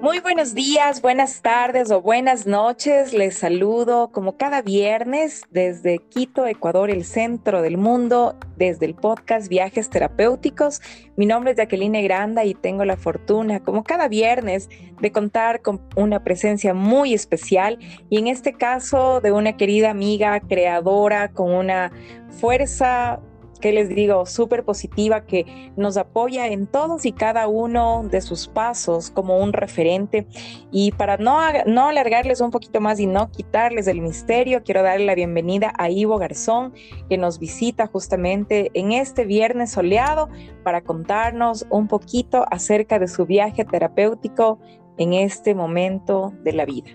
[0.00, 3.14] Muy buenos días, buenas tardes o buenas noches.
[3.14, 9.48] Les saludo como cada viernes desde Quito, Ecuador, el centro del mundo, desde el podcast
[9.48, 10.82] Viajes Terapéuticos.
[11.16, 14.68] Mi nombre es Jacqueline Granda y tengo la fortuna, como cada viernes,
[15.00, 17.78] de contar con una presencia muy especial
[18.10, 21.92] y en este caso de una querida amiga creadora con una
[22.28, 23.20] fuerza
[23.58, 24.26] ¿qué les digo?
[24.26, 29.52] Súper positiva que nos apoya en todos y cada uno de sus pasos como un
[29.52, 30.26] referente.
[30.70, 35.06] Y para no, no alargarles un poquito más y no quitarles el misterio, quiero darle
[35.06, 36.72] la bienvenida a Ivo Garzón,
[37.08, 40.28] que nos visita justamente en este viernes soleado
[40.62, 44.58] para contarnos un poquito acerca de su viaje terapéutico
[44.96, 46.90] en este momento de la vida.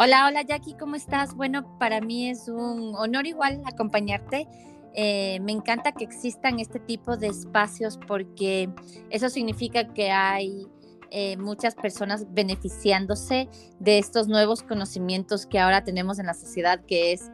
[0.00, 1.34] Hola, hola Jackie, ¿cómo estás?
[1.34, 4.46] Bueno, para mí es un honor igual acompañarte
[4.94, 8.70] eh, me encanta que existan este tipo de espacios porque
[9.10, 10.66] eso significa que hay
[11.10, 13.48] eh, muchas personas beneficiándose
[13.78, 17.30] de estos nuevos conocimientos que ahora tenemos en la sociedad, que es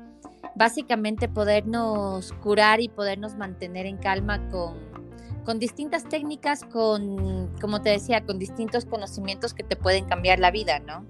[0.55, 4.77] básicamente podernos curar y podernos mantener en calma con,
[5.45, 10.51] con distintas técnicas, con, como te decía, con distintos conocimientos que te pueden cambiar la
[10.51, 11.07] vida, ¿no?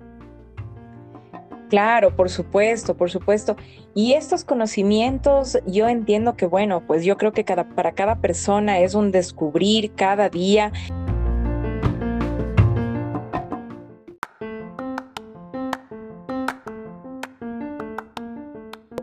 [1.75, 3.57] Claro, por supuesto, por supuesto.
[3.97, 8.79] Y estos conocimientos, yo entiendo que, bueno, pues yo creo que cada, para cada persona
[8.79, 10.71] es un descubrir cada día.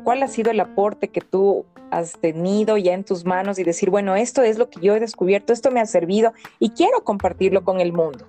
[0.06, 3.89] ¿Cuál ha sido el aporte que tú has tenido ya en tus manos y decir,
[3.89, 7.66] bueno, esto es lo que yo he descubierto, esto me ha servido y quiero compartirlo
[7.66, 8.25] con el mundo?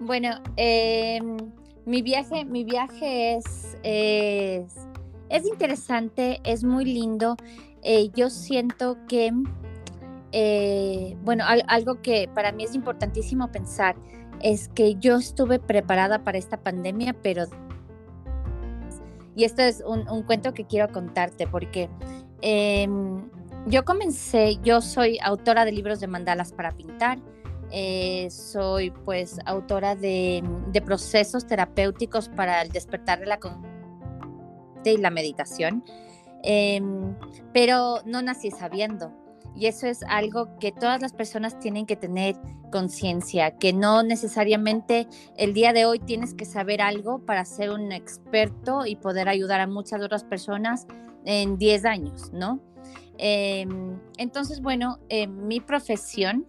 [0.00, 1.20] Bueno, eh,
[1.86, 7.36] mi viaje, mi viaje es, es, interesante, es muy lindo.
[7.82, 9.32] Eh, yo siento que,
[10.32, 13.94] eh, bueno, algo que para mí es importantísimo pensar
[14.42, 17.44] es que yo estuve preparada para esta pandemia, pero...
[19.36, 21.90] Y esto es un, un cuento que quiero contarte porque
[22.40, 23.22] em,
[23.66, 27.18] yo comencé, yo soy autora de libros de mandalas para pintar.
[27.70, 30.42] Eh, soy pues autora de,
[30.84, 33.38] procesos terapéuticos para el despertar de la
[34.84, 35.84] y la meditación,
[36.44, 37.16] em,
[37.52, 39.12] pero no nací sabiendo.
[39.56, 42.36] Y eso es algo que todas las personas tienen que tener
[42.70, 47.90] conciencia, que no necesariamente el día de hoy tienes que saber algo para ser un
[47.90, 50.86] experto y poder ayudar a muchas otras personas
[51.24, 52.60] en 10 años, ¿no?
[53.18, 56.46] Em, entonces, bueno, mi profesión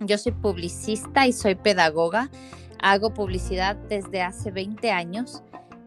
[0.00, 2.30] yo soy publicista y soy pedagoga.
[2.80, 5.42] Hago publicidad desde hace 20 años.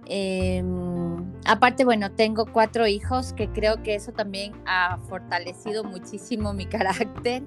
[0.06, 6.66] Em, aparte, bueno, tengo cuatro hijos que creo que eso también ha fortalecido muchísimo mi
[6.68, 7.44] carácter.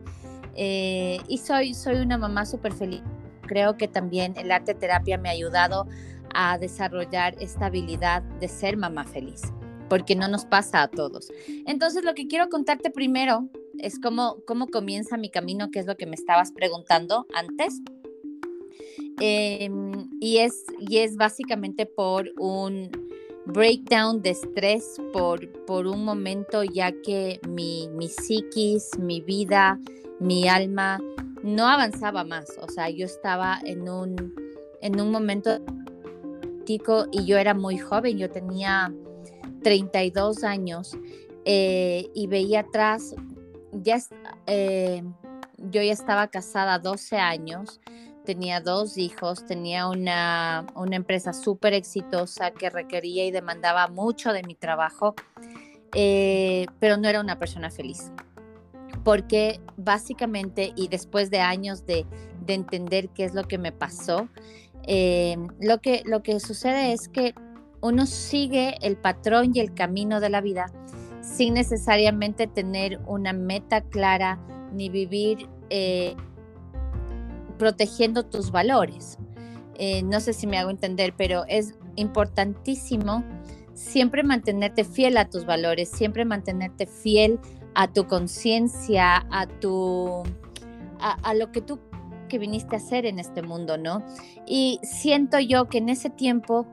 [0.56, 3.02] Eh, y soy, soy una mamá súper feliz.
[3.42, 5.86] Creo que también el arte terapia me ha ayudado
[6.34, 9.42] a desarrollar esta habilidad de ser mamá feliz,
[9.88, 11.30] porque no nos pasa a todos.
[11.66, 13.48] Entonces, lo que quiero contarte primero
[13.78, 17.80] es como cómo comienza mi camino, que es lo que me estabas preguntando antes.
[19.20, 22.90] Em, y, es, y es básicamente por un
[23.46, 29.78] breakdown de estrés, por, por un momento ya que mi, mi psiquis, mi vida,
[30.18, 31.00] mi alma
[31.42, 32.56] no avanzaba más.
[32.60, 34.34] O sea, yo estaba en un,
[34.80, 35.60] en un momento
[37.12, 38.92] y yo era muy joven, yo tenía
[39.62, 40.96] 32 años
[41.44, 43.14] eh, y veía atrás
[43.82, 43.98] ya
[44.46, 45.02] eh,
[45.58, 47.80] yo ya estaba casada 12 años,
[48.24, 54.54] tenía dos hijos, tenía una, empresa súper exitosa que requería y demandaba mucho de mi
[54.54, 55.14] trabajo,
[55.94, 58.12] eh, pero no era una persona feliz.
[59.04, 62.06] Porque básicamente, y después de años de,
[62.46, 64.28] entender qué es lo que me pasó,
[64.86, 67.34] eh, lo, que, lo que sucede es que
[67.80, 70.66] uno sigue el patrón y el camino de la vida
[71.24, 74.38] sin necesariamente tener una meta clara
[74.72, 76.14] ni vivir eh,
[77.58, 79.18] protegiendo tus valores.
[79.76, 83.24] Eh, no sé si me hago entender, pero es importantísimo
[83.72, 87.40] siempre mantenerte fiel a tus valores, siempre mantenerte fiel
[87.74, 90.22] a tu conciencia, a tu
[91.00, 91.80] a, lo que tú
[92.28, 94.02] que viniste a hacer en este mundo, ¿no?
[94.46, 96.66] Y siento yo que en ese tiempo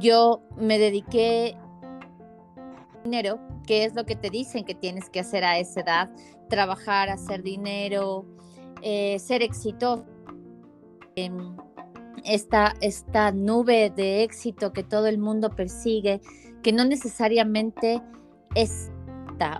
[0.00, 1.56] yo me dediqué
[3.04, 6.10] dinero, que es lo que te dicen que tienes que hacer a esa edad,
[6.48, 8.26] trabajar, hacer dinero,
[8.82, 10.06] eh, ser exitoso.
[11.14, 11.56] Em,
[12.24, 16.20] esta, esta nube de éxito que todo el mundo persigue,
[16.62, 18.00] que no necesariamente
[18.54, 18.90] es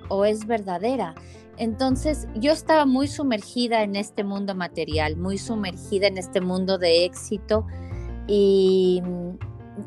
[0.08, 1.14] o es verdadera.
[1.58, 7.04] Entonces yo estaba muy sumergida en este mundo material, muy sumergida en este mundo de
[7.04, 7.66] éxito
[8.26, 9.02] y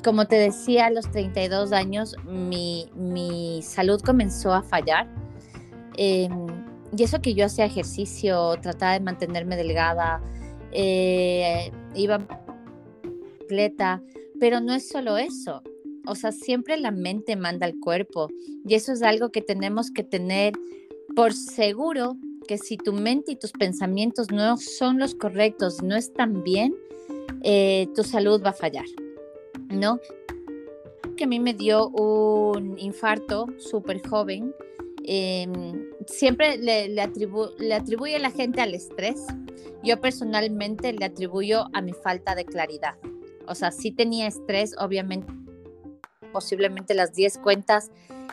[0.03, 5.07] como te decía, a los 32 años mi, salud comenzó a fallar.
[5.97, 6.47] Em,
[6.95, 10.21] y eso que yo hacía ejercicio, trataba de mantenerme delgada,
[10.71, 12.19] eh, iba
[13.39, 14.01] completa,
[14.39, 15.61] pero no es solo eso.
[16.07, 18.29] O sea, siempre la mente manda al cuerpo
[18.65, 20.53] y eso es algo que tenemos que tener
[21.15, 22.17] por seguro
[22.47, 26.75] que si tu mente y tus pensamientos no son los correctos, no están bien,
[27.41, 28.85] eh, tu salud va a fallar,
[29.75, 29.99] ¿no?
[31.17, 34.53] Que a mí me dio un infarto súper joven.
[35.05, 37.09] Em, siempre le, le,
[37.59, 39.25] le atribuye la gente al estrés.
[39.83, 42.95] Yo personalmente le atribuyo a mi falta de claridad.
[43.47, 45.31] O sea, sí tenía estrés, obviamente,
[46.31, 47.91] posiblemente las 10 cuentas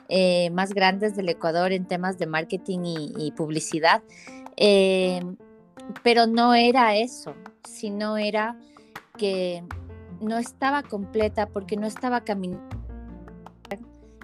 [0.09, 2.81] eh, más grandes del Ecuador en temas de marketing
[3.17, 4.03] y, publicidad.
[4.57, 5.21] Eh,
[6.03, 7.35] pero no era eso,
[7.65, 8.59] sino era
[9.17, 9.63] que
[10.23, 12.83] no estaba completa porque no estaba caminando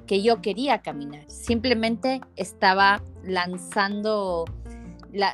[0.08, 1.30] que yo quería caminar.
[1.30, 4.46] Simplemente estaba lanzando,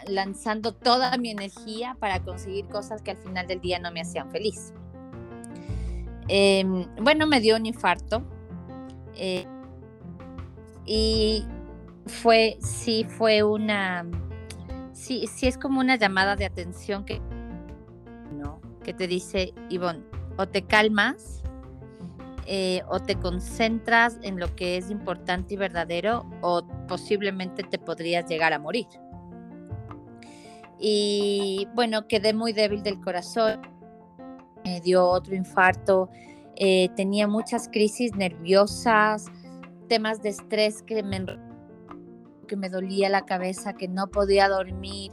[0.08, 4.30] lanzando toda mi energía para conseguir cosas que al final del día no me hacían
[4.30, 4.74] feliz.
[6.26, 8.22] Em, bueno, me dio un infarto.
[9.14, 9.46] Eh,
[10.84, 11.46] y
[12.06, 14.04] fue, sí, fue una,
[14.92, 17.22] sí, sí es como una llamada de atención que,
[18.82, 20.02] que te dice, Ivonne,
[20.36, 21.42] o te calmas
[22.46, 28.26] eh, o te concentras en lo que es importante y verdadero o posiblemente te podrías
[28.28, 28.86] llegar a morir.
[30.78, 33.62] Y bueno, quedé muy débil del corazón,
[34.64, 36.10] me dio otro infarto,
[36.56, 39.26] eh, tenía muchas crisis nerviosas,
[39.88, 41.24] temas de estrés que me,
[42.46, 45.12] que me dolía la cabeza, que no podía dormir,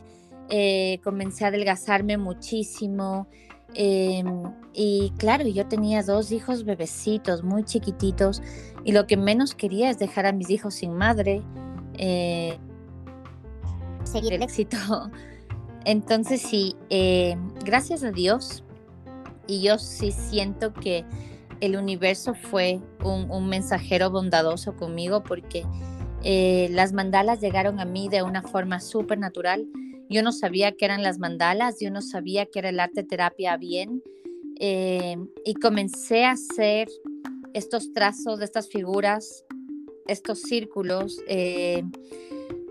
[0.49, 3.29] eh, comencé a adelgazarme muchísimo.
[3.73, 8.41] Em, y claro, yo tenía dos hijos bebecitos, muy chiquititos,
[8.83, 11.41] y lo que menos quería es dejar a mis hijos sin madre.
[11.97, 12.57] Eh,
[14.03, 14.77] seguir el éxito.
[15.85, 18.63] Entonces sí, eh, gracias a Dios,
[19.47, 21.05] y yo sí siento que
[21.59, 25.63] el universo fue un, mensajero bondadoso conmigo porque
[26.23, 29.67] eh, las mandalas llegaron a mí de una forma súper natural.
[30.11, 33.55] Yo no sabía qué eran las mandalas, yo no sabía qué era el arte terapia
[33.55, 34.03] bien.
[34.59, 35.15] Eh,
[35.45, 36.89] y comencé a hacer
[37.53, 39.45] estos trazos de estas figuras,
[40.07, 41.83] estos círculos, eh,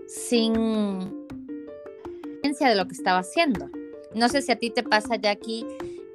[0.07, 3.71] sin conciencia de lo que estaba haciendo.
[4.13, 5.65] No sé si a ti te pasa, Jackie,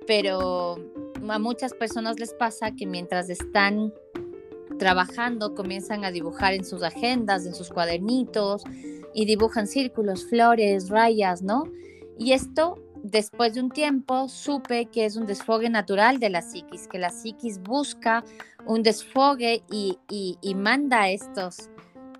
[0.06, 0.76] pero
[1.28, 3.92] a muchas personas les pasa que mientras están
[4.78, 8.62] trabajando comienzan a dibujar en sus agendas, en sus cuadernitos
[9.16, 11.64] y dibujan círculos, flores, rayas, ¿no?
[12.18, 16.86] Y esto después de un tiempo supe que es un desfogue natural de la psiquis,
[16.86, 18.22] que la psiquis busca
[18.66, 21.70] un desfogue y, y, manda estos,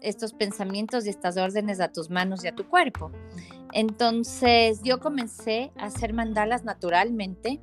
[0.00, 3.12] estos pensamientos y estas órdenes a tus manos y a tu cuerpo.
[3.72, 7.60] Entonces yo comencé a hacer mandalas naturalmente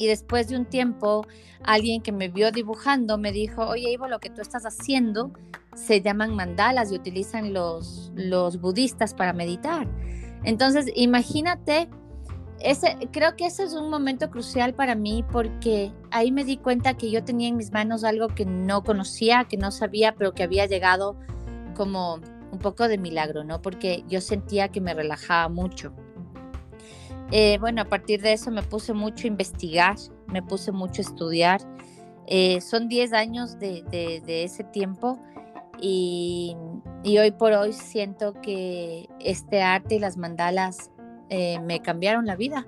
[0.00, 1.26] y después de un tiempo
[1.62, 5.30] alguien que me vio dibujando me dijo, oye Ivo, lo que tú estás haciendo
[5.74, 8.10] se llaman mandalas y utilizan los,
[8.60, 9.86] budistas para meditar.
[10.42, 11.90] Entonces, imagínate,
[12.60, 16.96] ese, creo que ese es un momento crucial para mí porque ahí me di cuenta
[16.96, 20.44] que yo tenía en mis manos algo que no conocía, que no sabía, pero que
[20.44, 21.14] había llegado
[21.76, 22.20] como
[22.52, 23.60] un poco de milagro, ¿no?
[23.60, 25.92] Porque yo sentía que me relajaba mucho.
[27.32, 29.96] Eh, bueno, a partir de eso me puse mucho a investigar,
[30.26, 31.60] me puse mucho a estudiar.
[32.26, 35.20] Eh, son 10 años de, ese tiempo
[35.80, 36.56] y,
[37.04, 40.90] hoy por hoy siento que este arte y las mandalas
[41.28, 42.66] eh, me cambiaron la vida.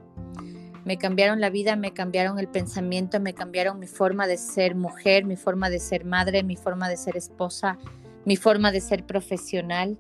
[0.85, 5.25] Me cambiaron la vida, me cambiaron el pensamiento, me cambiaron mi forma de ser mujer,
[5.25, 7.79] mi forma de ser madre, mi forma de ser esposa,
[8.25, 9.97] mi forma de ser profesional.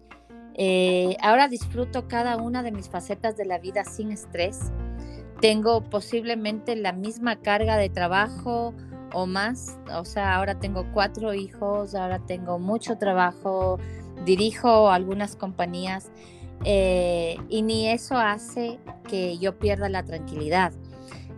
[0.54, 4.70] Eh, ahora disfruto cada una de mis facetas de la vida sin estrés.
[5.40, 8.74] Tengo posiblemente la misma carga de trabajo
[9.12, 9.78] o más.
[9.94, 13.78] O sea, ahora tengo cuatro hijos, ahora tengo mucho trabajo,
[14.24, 16.10] dirijo algunas compañías
[16.64, 18.78] eh, y ni eso hace
[19.08, 20.72] que yo pierda la tranquilidad.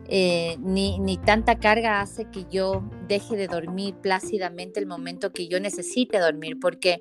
[0.06, 5.48] Eh, ni, ni, tanta carga hace que yo deje de dormir plácidamente el momento que
[5.48, 7.00] yo necesite dormir, porque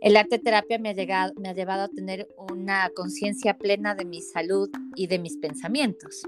[0.00, 4.04] el arte terapia me ha, llegado, me ha llevado a tener una conciencia plena de
[4.04, 6.22] mi salud y de mis pensamientos.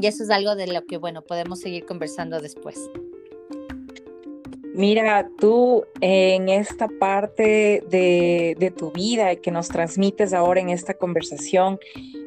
[0.00, 2.78] Y eso es algo de lo que, bueno, podemos seguir conversando después.
[4.76, 11.78] Mira, tú en esta parte de, tu vida que nos transmites ahora en esta conversación,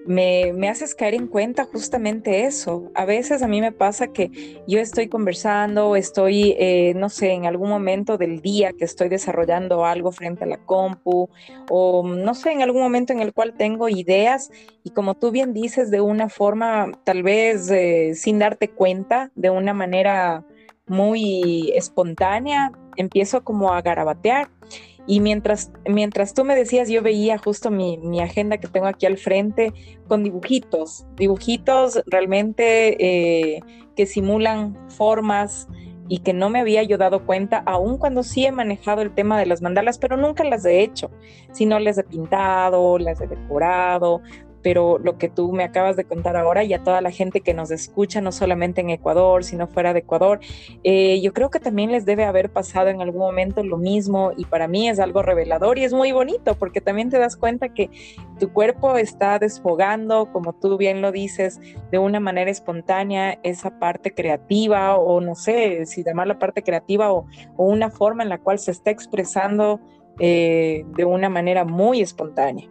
[0.07, 2.89] me, haces caer en cuenta justamente eso.
[2.95, 7.45] A veces a mí me pasa que yo estoy conversando, estoy, eh, no sé, en
[7.45, 11.29] algún momento del día que estoy desarrollando algo frente a la compu,
[11.69, 14.49] o no sé, en algún momento en el cual tengo ideas
[14.83, 19.51] y como tú bien dices, de una forma tal vez eh, sin darte cuenta, de
[19.51, 20.43] una manera
[20.89, 24.49] muy espontánea, empiezo como a garabatear.
[25.07, 29.05] Y mientras, mientras tú me decías, yo veía justo mi, mi agenda que tengo aquí
[29.05, 29.73] al frente
[30.07, 33.61] con dibujitos, dibujitos realmente eh,
[33.95, 35.67] que simulan formas
[36.09, 39.39] y que no me había yo dado cuenta, aun cuando sí he manejado el tema
[39.39, 41.11] de las mandalas, pero nunca las he hecho,
[41.53, 44.21] sino las he pintado, las he decorado,
[44.61, 47.53] pero lo que tú me acabas de contar ahora y a toda la gente que
[47.53, 50.39] nos escucha, no solamente en Ecuador, sino fuera de Ecuador,
[50.83, 54.45] eh, yo creo que también les debe haber pasado en algún momento lo mismo y
[54.45, 57.89] para mí es algo revelador y es muy bonito porque también te das cuenta que
[58.39, 61.59] tu cuerpo está desfogando, como tú bien lo dices,
[61.91, 67.11] de una manera espontánea esa parte creativa o no sé si llamar la parte creativa
[67.11, 67.25] o,
[67.57, 69.79] una forma en la cual se está expresando
[70.19, 72.69] eh, de una manera muy espontánea.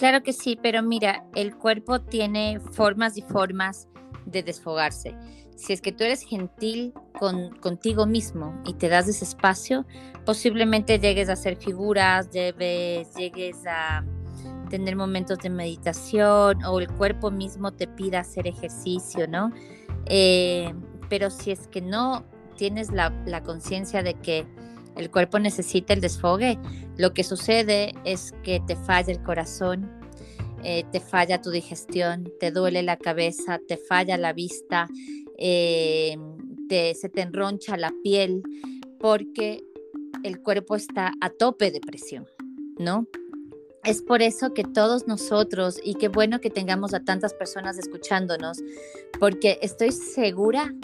[0.00, 3.86] Claro que sí, pero mira, el cuerpo tiene formas y formas
[4.24, 5.14] de desfogarse.
[5.56, 9.84] Si es que tú eres gentil con, contigo mismo y te das ese espacio,
[10.24, 14.02] posiblemente llegues a hacer figuras, llegues, a
[14.70, 19.52] tener momentos de meditación o el cuerpo mismo te pida hacer ejercicio, ¿no?
[20.06, 20.72] Eh,
[21.10, 22.24] pero si es que no
[22.56, 24.46] tienes la, la conciencia de que
[24.96, 26.58] el cuerpo necesita el desfogue,
[26.96, 29.90] lo que sucede es que te falla el corazón,
[30.62, 34.88] eh, te falla tu digestión, te duele la cabeza, te falla la vista,
[35.38, 36.16] eh,
[36.68, 38.42] se te enroncha la piel,
[39.00, 39.64] porque
[40.22, 42.26] el cuerpo está a tope de presión,
[42.78, 43.06] ¿no?
[43.82, 48.58] Es por eso que todos nosotros, y qué bueno que tengamos a tantas personas escuchándonos,
[49.18, 50.74] porque estoy segura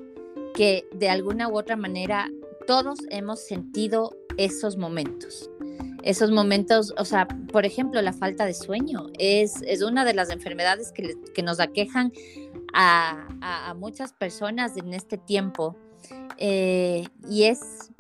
[0.54, 2.30] que de alguna u otra manera
[2.66, 5.50] todos hemos sentido esos momentos.
[6.02, 10.30] Esos momentos, o sea, por ejemplo, la falta de sueño es, es una de las
[10.30, 12.12] enfermedades que, nos aquejan
[12.72, 15.76] a, muchas personas en este tiempo.
[16.38, 17.90] Eh, y, es,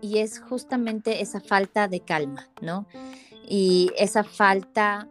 [0.00, 2.86] y es justamente esa falta de calma, ¿no?
[3.48, 5.08] Y esa falta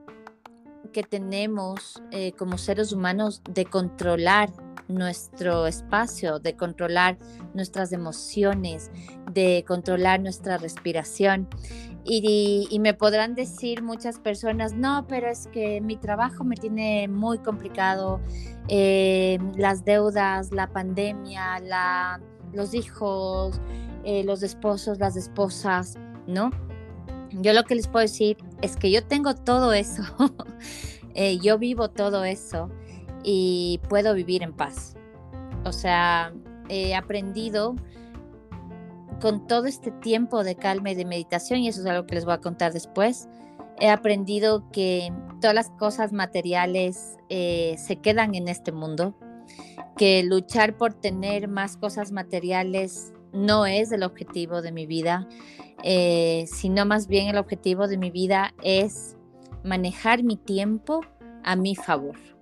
[0.92, 4.52] que tenemos eh, como seres humanos de controlar
[4.88, 7.18] nuestro espacio, de controlar
[7.54, 8.92] nuestras emociones,
[9.32, 11.48] de controlar nuestra respiración.
[12.06, 17.38] Y, me podrán decir muchas personas, no, pero es que mi trabajo me tiene muy
[17.38, 18.20] complicado,
[18.68, 22.20] eh, las deudas, la pandemia, la,
[22.52, 23.62] los hijos,
[24.04, 26.52] eh, los esposos, las esposas, ¿no?
[27.32, 30.04] Yo lo que les puedo decir es que yo tengo todo eso,
[31.16, 32.70] eh, yo vivo todo eso
[33.24, 34.96] y puedo vivir en paz.
[35.66, 36.34] O sea,
[36.70, 37.76] he aprendido
[39.22, 42.26] con todo este tiempo de calma y de meditación, y eso es algo que les
[42.26, 43.30] voy a contar después,
[43.80, 49.16] he aprendido que todas las cosas materiales eh, se quedan en este mundo,
[49.98, 55.28] que luchar por tener más cosas materiales no es el objetivo de mi vida,
[55.84, 59.16] eh, sino más bien el objetivo de mi vida es
[59.64, 61.02] manejar mi tiempo
[61.44, 62.33] a mi favor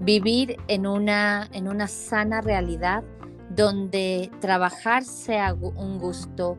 [0.00, 3.04] vivir en una, en una sana realidad
[3.50, 6.58] donde trabajar sea un gusto,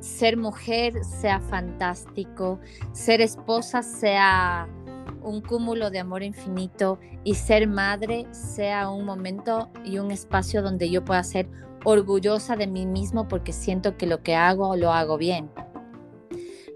[0.00, 2.58] ser mujer sea fantástico,
[2.92, 4.68] ser esposa sea
[5.22, 10.90] un cúmulo de amor infinito y ser madre sea un momento y un espacio donde
[10.90, 11.48] yo pueda ser
[11.84, 15.50] orgullosa de mí mismo porque siento que lo que hago lo hago bien.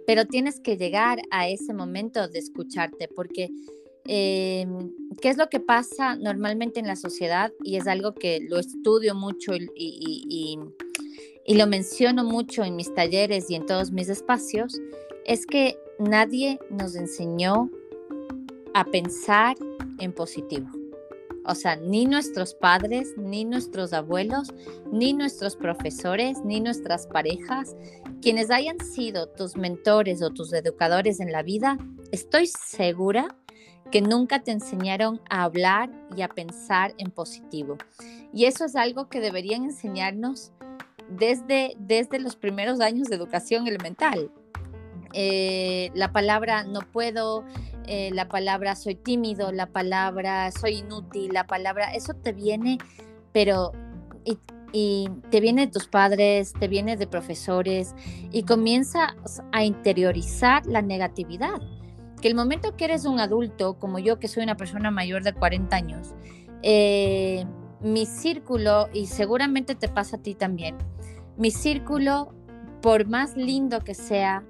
[0.07, 3.51] Pero tienes que llegar a ese momento de escucharte porque
[4.09, 7.53] Em, ¿Qué es lo que pasa normalmente en la sociedad?
[7.65, 10.59] Y es algo que lo estudio mucho y,
[11.49, 14.81] lo menciono mucho en mis talleres y en todos mis espacios,
[15.25, 17.71] es que nadie nos enseñó
[18.75, 19.57] a pensar
[19.99, 20.69] en positivo.
[21.47, 24.53] O sea, ni nuestros padres, ni nuestros abuelos,
[24.93, 27.77] ni nuestros profesores, ni nuestras parejas,
[28.21, 31.79] quienes hayan sido tus mentores o tus educadores en la vida,
[32.11, 33.37] estoy segura
[33.91, 37.79] que nunca te enseñaron a hablar y a pensar en positivo.
[38.33, 40.53] Y eso es algo que deberían enseñarnos
[41.09, 44.31] desde, desde los primeros años de educación elemental.
[45.13, 47.45] Eh, la palabra no puedo,
[47.87, 52.79] eh, la palabra soy tímido, la palabra soy inútil, la palabra, eso te viene,
[53.33, 53.73] pero
[54.79, 57.95] y te viene de tus padres, te viene de profesores
[58.31, 61.63] y comienzas a interiorizar la negatividad.
[62.21, 65.35] Que el momento que eres un adulto, como yo que soy una persona mayor de
[65.35, 66.15] 40 años,
[66.63, 67.45] eh,
[67.81, 70.77] mi círculo, y seguramente te pasa a ti también,
[71.37, 72.33] mi círculo,
[72.81, 74.45] por más lindo que sea,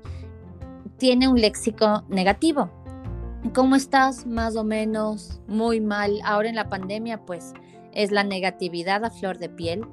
[0.98, 2.70] tiene un léxico negativo.
[3.54, 4.26] ¿Cómo estás?
[4.26, 6.20] Más o menos, muy mal.
[6.24, 7.52] Ahora en la pandemia, pues
[7.92, 9.84] es la negatividad a flor de piel.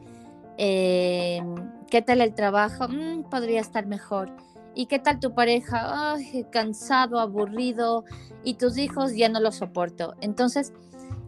[0.57, 1.55] Em,
[1.89, 2.87] ¿Qué tal el trabajo?
[2.87, 4.31] Mm, podría estar mejor.
[4.75, 6.15] ¿Y qué tal tu pareja?
[6.51, 8.05] Cansado, aburrido.
[8.43, 10.15] Y tus hijos ya no los soporto.
[10.21, 10.73] Entonces,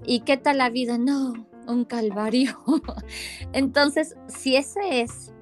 [0.04, 0.98] ¿y qué tal la vida?
[0.98, 1.34] No,
[1.68, 2.60] un calvario.
[3.54, 5.34] Entonces, si ese es,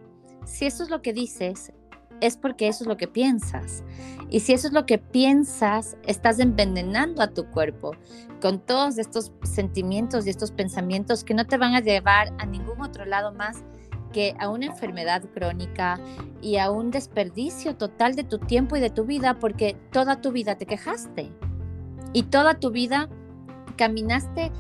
[0.46, 1.74] si eso es lo que dices,
[2.22, 3.84] es porque eso es lo que piensas.
[4.30, 7.92] Y si eso es lo que piensas, estás envenenando a tu cuerpo
[8.42, 12.82] con todos estos sentimientos y estos pensamientos que no te van a llevar a ningún
[12.82, 13.64] otro lado más
[14.14, 16.00] que a una enfermedad crónica
[16.42, 20.32] y a un desperdicio total de tu tiempo y de tu vida porque toda tu
[20.32, 21.30] vida te quejaste
[22.14, 23.10] y toda tu vida
[23.76, 24.52] caminaste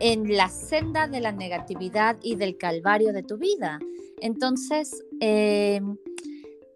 [0.00, 3.78] en la senda de la negatividad y del calvario de tu vida.
[4.20, 5.80] Entonces, eh,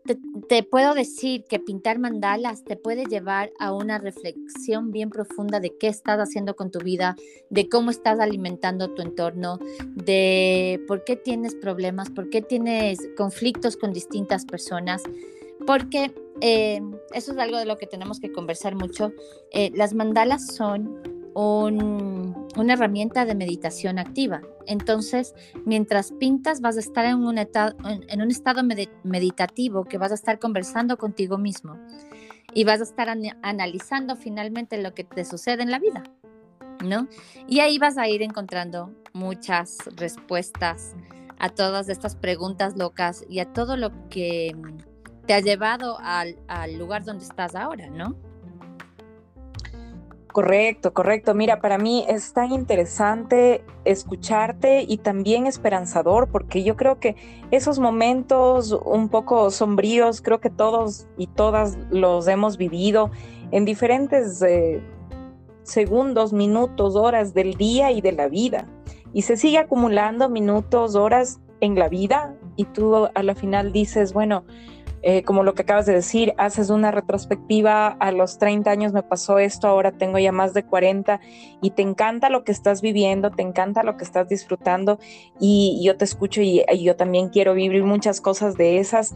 [0.07, 5.77] te, puedo decir que pintar mandalas te puede llevar a una reflexión bien profunda de
[5.77, 7.17] qué estás haciendo con tu vida,
[7.51, 9.59] de cómo estás alimentando tu entorno,
[9.95, 15.03] de por qué tienes problemas, por qué tienes conflictos con distintas personas,
[15.67, 16.81] porque eh,
[17.13, 19.13] eso es algo de lo que tenemos que conversar mucho.
[19.53, 24.41] Eh, las mandalas son una herramienta de meditación activa.
[24.67, 25.35] Entonces,
[25.67, 28.63] mientras pintas, vas a estar en un, en un estado
[29.05, 31.77] meditativo que vas a estar conversando contigo mismo
[32.55, 33.09] y vas a estar
[33.43, 36.05] analizando finalmente lo que te sucede en la vida,
[36.83, 37.07] ¿no?
[37.47, 40.95] Y ahí vas a ir encontrando muchas respuestas
[41.39, 44.57] a todas estas preguntas locas y a todo lo que
[45.27, 48.17] te ha llevado al, al lugar donde estás ahora, ¿no?
[50.37, 51.33] Correcto, correcto.
[51.33, 57.17] Mira, para mí es tan interesante escucharte y también esperanzador, porque yo creo que
[57.51, 63.11] esos momentos un poco sombríos, creo que todos y todas los hemos vivido
[63.51, 64.83] en diferentes eh,
[65.63, 68.69] segundos, minutos, horas del día y de la vida.
[69.15, 74.13] Y se sigue acumulando minutos, horas en la vida y tú a la final dices,
[74.13, 74.45] bueno,
[75.09, 79.05] eh, como lo que acabas de decir, haces una retrospectiva, a los 30 años me
[79.05, 81.21] pasó esto, ahora tengo ya más de 40
[81.63, 84.99] y te encanta lo que estás viviendo, te encanta lo que estás disfrutando
[85.39, 89.15] y, yo te escucho y, y yo también quiero vivir muchas cosas de esas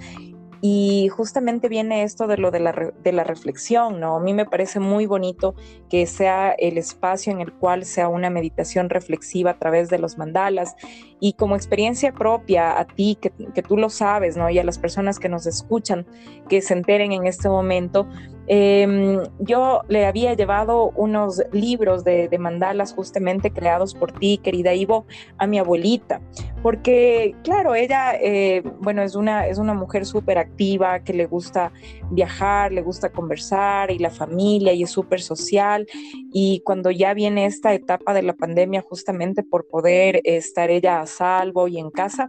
[0.63, 4.17] y justamente viene esto de lo de la, de la, reflexión, ¿no?
[4.17, 5.55] A mí me parece muy bonito
[5.89, 10.19] que sea el espacio en el cual sea una meditación reflexiva a través de los
[10.19, 10.77] mandalas
[11.19, 14.51] y como experiencia propia a ti, que, que tú lo sabes, ¿no?
[14.51, 16.07] Y a las personas que nos escuchan,
[16.49, 18.07] que se enteren en este momento,
[18.53, 25.07] Em, yo le había llevado unos libros de, mandalas justamente creados por ti, querida Ivo,
[25.39, 26.21] a mi abuelita,
[26.61, 31.73] porque claro, ella, eh, bueno, es una, es una mujer súper activa, que le gusta
[32.11, 35.87] viajar, le gusta conversar y la familia y es súper social.
[36.33, 41.07] Y cuando ya viene esta etapa de la pandemia, justamente por poder estar ella a
[41.07, 42.29] salvo y en casa,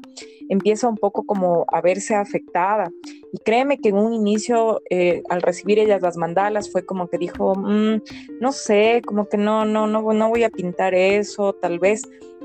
[0.50, 2.92] empieza un poco como a verse afectada.
[3.34, 7.18] Y créeme que en un inicio, eh, al recibir ella las mandalas, fue como que
[7.18, 8.02] dijo, mm,
[8.40, 12.04] no sé, como que no, no, no, no voy a pintar eso, tal vez.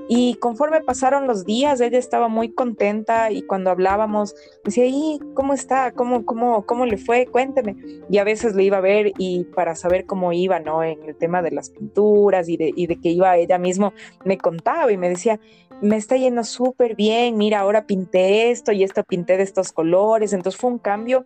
[0.08, 5.52] Y conforme pasaron los días, ella estaba muy contenta y cuando hablábamos, decía, ¿y cómo
[5.52, 5.90] está?
[5.90, 7.26] ¿Cómo, cómo, cómo le fue?
[7.26, 7.76] Cuénteme.
[8.08, 10.84] Y a veces le iba a ver y para saber cómo iba, ¿no?
[10.84, 13.92] En el tema de las pinturas y de, y de que iba ella mismo,
[14.24, 15.40] me contaba y me decía,
[15.82, 20.32] me está yendo súper bien, mira, ahora pinté esto y esto pinté de estos colores.
[20.32, 21.24] Entonces fue un cambio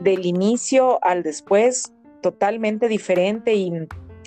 [0.00, 3.72] del inicio al después totalmente diferente y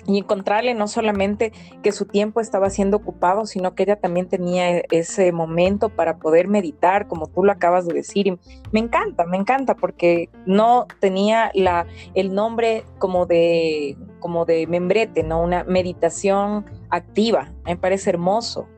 [0.06, 4.78] y encontrarle no solamente que su tiempo estaba siendo ocupado, sino que ella también tenía
[4.90, 8.26] ese momento para poder meditar, como tú lo acabas de decir.
[8.26, 8.38] Y
[8.72, 15.22] me encanta, me encanta, porque no tenía la, el nombre como de, como de membrete,
[15.22, 15.42] ¿no?
[15.42, 17.52] Una meditación activa.
[17.64, 18.68] Me parece hermoso.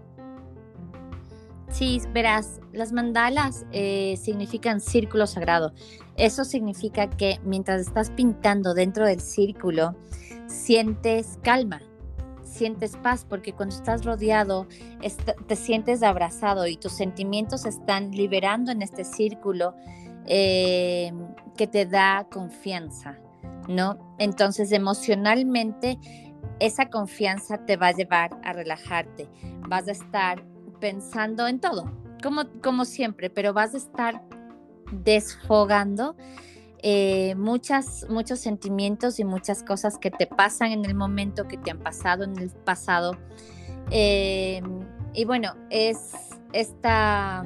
[1.70, 5.72] Sí, verás, las mandalas eh, significan círculo sagrado.
[6.16, 9.94] Eso significa que mientras estás pintando dentro del círculo,
[10.46, 11.82] sientes calma,
[12.42, 14.66] sientes paz, porque cuando estás rodeado,
[15.46, 19.74] te sientes abrazado y tus sentimientos se están liberando en este círculo
[20.26, 21.12] eh,
[21.56, 23.18] que te da confianza,
[23.68, 24.14] ¿no?
[24.18, 25.98] Entonces, emocionalmente,
[26.60, 29.28] esa confianza te va a llevar a relajarte,
[29.68, 30.44] vas a estar
[30.80, 31.90] pensando en todo,
[32.22, 34.22] como, como siempre, pero vas a estar
[34.92, 36.16] desfogando
[36.82, 41.70] eh, muchas, muchos sentimientos y muchas cosas que te pasan en el momento, que te
[41.70, 43.16] han pasado en el pasado.
[43.90, 44.62] Eh,
[45.14, 46.12] y bueno, es
[46.52, 47.44] esta,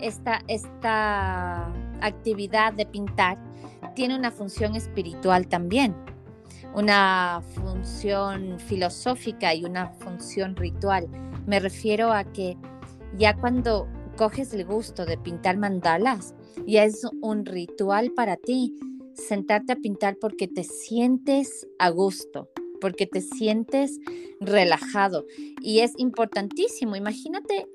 [0.00, 1.66] esta, esta
[2.00, 3.38] actividad de pintar
[3.94, 5.94] tiene una función espiritual también,
[6.72, 11.08] una función filosófica y una función ritual.
[11.48, 12.58] Me refiero a que
[13.16, 16.34] ya cuando coges el gusto de pintar mandalas,
[16.66, 18.74] ya es un ritual para ti
[19.14, 22.50] sentarte a pintar porque te sientes a gusto,
[22.82, 23.98] porque te sientes
[24.40, 25.24] relajado.
[25.62, 26.96] Y es importantísimo.
[26.96, 27.66] Imagínate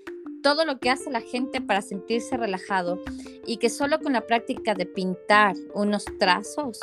[0.44, 3.02] todo lo que hace la gente para sentirse relajado
[3.48, 6.80] y que solo con la práctica de pintar unos trazos,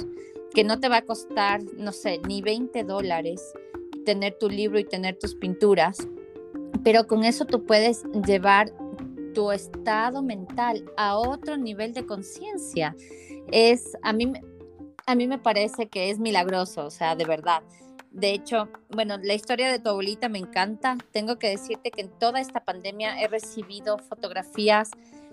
[0.53, 3.41] que no te va a costar, no sé, ni 20 dólares
[4.05, 6.09] tener tu libro y tener tus pinturas,
[6.85, 8.73] pero con eso tú puedes llevar
[9.35, 12.97] tu estado mental a otro nivel de conciencia.
[13.53, 14.33] Es, a mí,
[15.07, 17.63] a mí me parece que es milagroso, o sea, de verdad.
[18.11, 20.99] De hecho, bueno, la historia de tu abuelita me encanta.
[21.13, 24.91] Tengo que decirte que en toda esta pandemia he recibido fotografías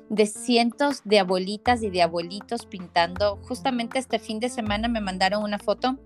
[0.09, 3.37] de cientos de abuelitas y de abuelitos pintando.
[3.47, 5.97] Justamente este fin de semana me mandaron una foto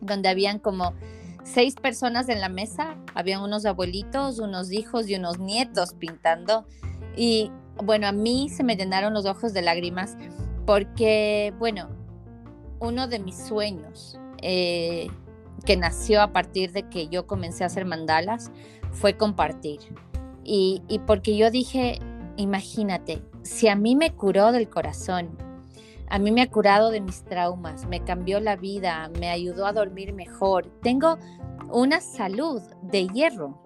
[0.00, 0.94] donde habían como
[1.44, 6.66] seis personas en la mesa, habían unos abuelitos, unos hijos y unos nietos pintando.
[7.16, 10.16] Y bueno, a mí se me llenaron los ojos de lágrimas
[10.66, 11.88] porque, bueno,
[12.80, 15.08] uno de mis sueños eh,
[15.64, 18.50] que nació a partir de que yo comencé a hacer mandalas
[18.90, 19.80] fue compartir.
[20.42, 21.98] Y, y porque yo dije,
[22.36, 25.36] imagínate, si a mí me curó del corazón,
[26.14, 29.72] a mí me ha curado de mis traumas, me cambió la vida, me ayudó a
[29.72, 31.18] dormir mejor, tengo
[31.72, 33.60] una salud de hierro,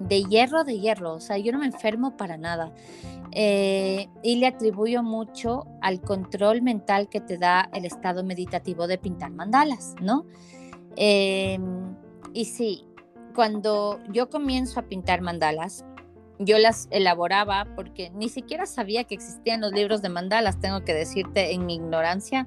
[0.00, 2.72] de hierro, de hierro, o sea, yo no me enfermo para nada.
[3.30, 8.98] Eh, y le atribuyo mucho al control mental que te da el estado meditativo de
[8.98, 10.26] pintar mandalas, ¿no?
[10.96, 11.94] Em,
[12.34, 12.88] y sí,
[13.36, 15.84] cuando yo comienzo a pintar mandalas,
[16.38, 20.94] yo las elaboraba porque ni siquiera sabía que existían los libros de mandalas, tengo que
[20.94, 22.46] decirte en mi ignorancia.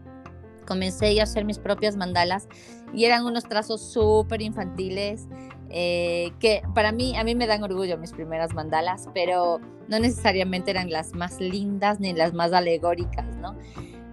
[0.65, 2.47] Comencé a hacer mis propias mandalas
[2.93, 5.27] y eran unos trazos súper infantiles
[5.73, 10.71] eh, que para mí, a mí me dan orgullo mis primeras mandalas, pero no necesariamente
[10.71, 13.55] eran las más lindas ni las más alegóricas, ¿no?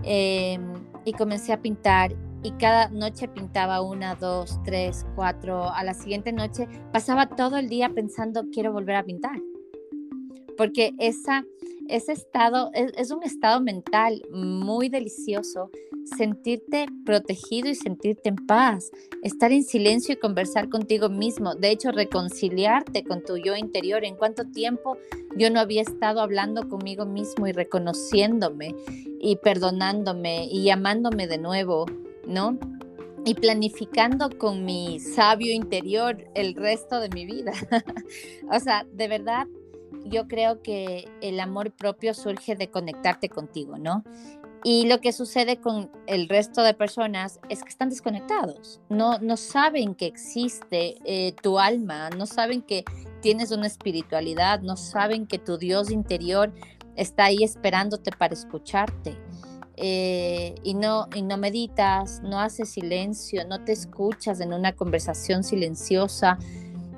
[0.05, 2.15] Em, y comencé a pintar
[2.45, 5.69] y cada noche pintaba una, dos, tres, cuatro.
[5.71, 9.39] A la siguiente noche pasaba todo el día pensando, quiero volver a pintar.
[10.59, 11.45] Porque esa,
[11.89, 15.71] ese estado es, un estado mental muy delicioso,
[16.19, 18.91] sentirte protegido y sentirte en paz,
[19.23, 24.05] estar en silencio y conversar contigo mismo, de hecho reconciliarte con tu yo interior.
[24.05, 24.99] En cuánto tiempo
[25.37, 28.75] yo no había estado hablando conmigo mismo y reconociéndome
[29.21, 31.87] y perdonándome y amándome de nuevo
[32.29, 32.59] ¿no?
[33.25, 37.53] Y planificando con mi sabio interior el resto de mi vida.
[38.53, 39.47] o sea, de verdad,
[40.05, 44.05] yo creo que el amor propio surge de conectarte contigo, ¿no?
[44.65, 49.37] Y lo que sucede con el resto de personas es que están desconectados, no, no
[49.37, 52.85] saben que existe eh, tu alma, no saben que
[53.23, 56.53] tienes una espiritualidad, no saben que tu Dios interior
[56.97, 59.17] está ahí esperándote para escucharte.
[59.81, 65.45] Eh, y, no, y no meditas, no haces silencio, no te escuchas en una conversación
[65.45, 66.37] silenciosa,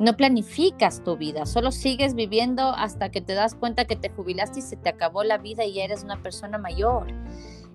[0.01, 4.59] no planificas tu vida, solo sigues viviendo hasta que te das cuenta que te jubilaste
[4.59, 7.07] y se te acabó la vida y eres una persona mayor.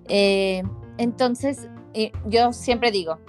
[0.08, 0.64] Eh,
[0.98, 1.70] entonces,
[2.26, 3.20] yo siempre digo,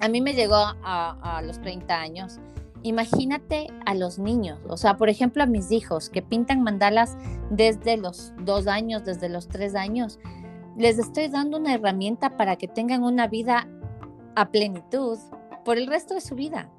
[0.00, 2.38] a mí me llegó a, a los 30 años,
[2.82, 7.16] imagínate a los niños, o sea, por ejemplo, a mis hijos que pintan mandalas
[7.50, 10.18] desde los dos años, desde los tres años
[10.76, 13.66] les estoy dando una herramienta para que tengan una vida
[14.34, 15.18] a plenitud
[15.64, 16.70] por el resto de su vida.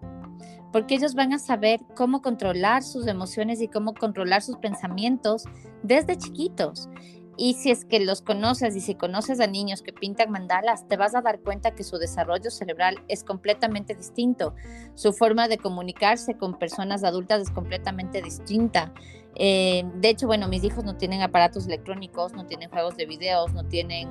[0.71, 5.45] Porque ellos van a saber cómo controlar sus emociones y cómo controlar sus pensamientos
[5.83, 6.89] desde chiquitos.
[7.37, 10.97] Y si es que los conoces y si conoces a niños que pintan mandalas, te
[10.97, 14.55] vas a dar cuenta que su desarrollo cerebral es completamente distinto.
[14.95, 18.91] Su forma de comunicarse con personas adultas es completamente distinta.
[19.35, 23.53] Eh, de hecho, bueno, mis hijos no tienen aparatos electrónicos, no tienen juegos de videos,
[23.53, 24.09] no tienen...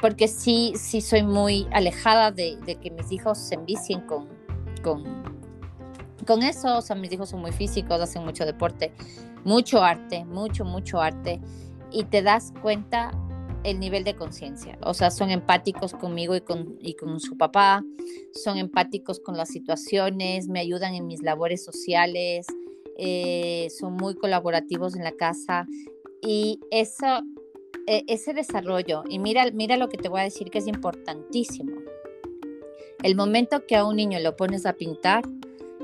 [0.00, 4.28] Porque sí, sí soy muy alejada de, que mis hijos se envicien con,
[4.82, 5.39] con,
[6.26, 6.78] con eso.
[6.78, 8.92] O sea, mis hijos son muy físicos, hacen mucho deporte,
[9.44, 11.40] mucho arte, mucho, mucho arte.
[11.92, 13.10] Y te das cuenta
[13.64, 14.78] el nivel de conciencia.
[14.82, 17.84] O sea, son empáticos conmigo y con, y con su papá,
[18.32, 22.46] son empáticos con las situaciones, me ayudan en mis labores sociales,
[22.96, 25.66] eh, son muy colaborativos en la casa
[26.22, 27.22] y eso,
[27.86, 31.76] e, ese desarrollo, y mira, mira lo que te voy a decir que es importantísimo.
[33.02, 35.24] El momento que a un niño lo pones a pintar,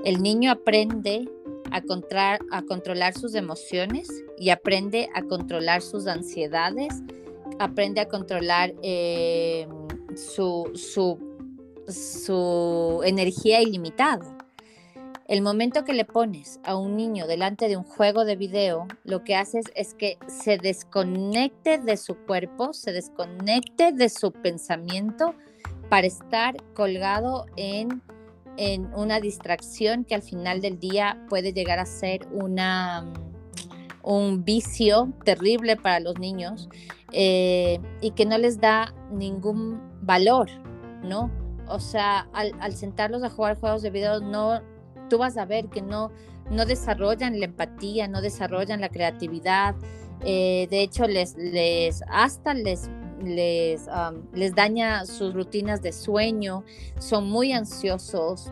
[0.04, 1.28] el niño aprende
[1.70, 7.02] a, controlar sus emociones y aprende a controlar sus ansiedades,
[7.58, 8.72] aprende a controlar
[10.14, 11.18] su, su,
[11.88, 14.36] su energía ilimitada.
[15.28, 19.24] El momento que le pones a un niño delante de un juego de video, lo
[19.24, 25.34] que haces es que se desconecte de su cuerpo, se desconecte de su pensamiento
[25.88, 28.02] para estar colgado en,
[28.56, 33.12] en una distracción que al final del día puede llegar a ser una,
[34.02, 36.68] un vicio terrible para los niños
[37.12, 40.48] eh, y que no les da ningún valor,
[41.02, 41.30] ¿no?
[41.68, 44.60] O sea, al, al, sentarlos a jugar juegos de video, no,
[45.08, 46.12] tú vas a ver que no,
[46.50, 49.74] no desarrollan la empatía, no desarrollan la creatividad.
[50.24, 52.88] Eh, de hecho, les, les, hasta les,
[53.22, 53.88] les,
[54.32, 56.64] les daña sus rutinas de sueño,
[56.98, 58.50] son muy ansiosos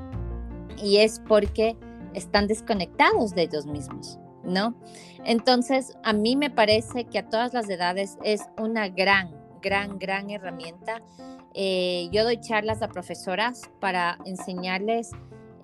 [0.83, 1.77] y es porque
[2.15, 4.75] están desconectados de ellos mismos, ¿no?
[5.25, 10.31] Entonces, a mí me parece que a todas las edades es una gran, gran, gran
[10.31, 11.03] herramienta.
[11.55, 15.13] Eh, yo doy charlas a profesoras para enseñarles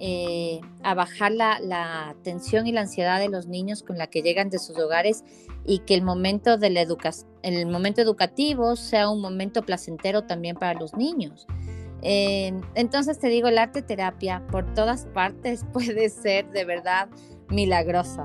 [0.03, 4.49] eh, a bajar la, tensión y la ansiedad de los niños con la que llegan
[4.49, 5.25] de sus hogares
[5.67, 6.87] y que el momento, de la
[7.43, 11.47] el momento educativo sea un momento placentero también para los niños.
[12.01, 17.11] Eh, entonces te digo, el arte terapia por todas partes puede ser de verdad
[17.51, 18.25] milagrosa.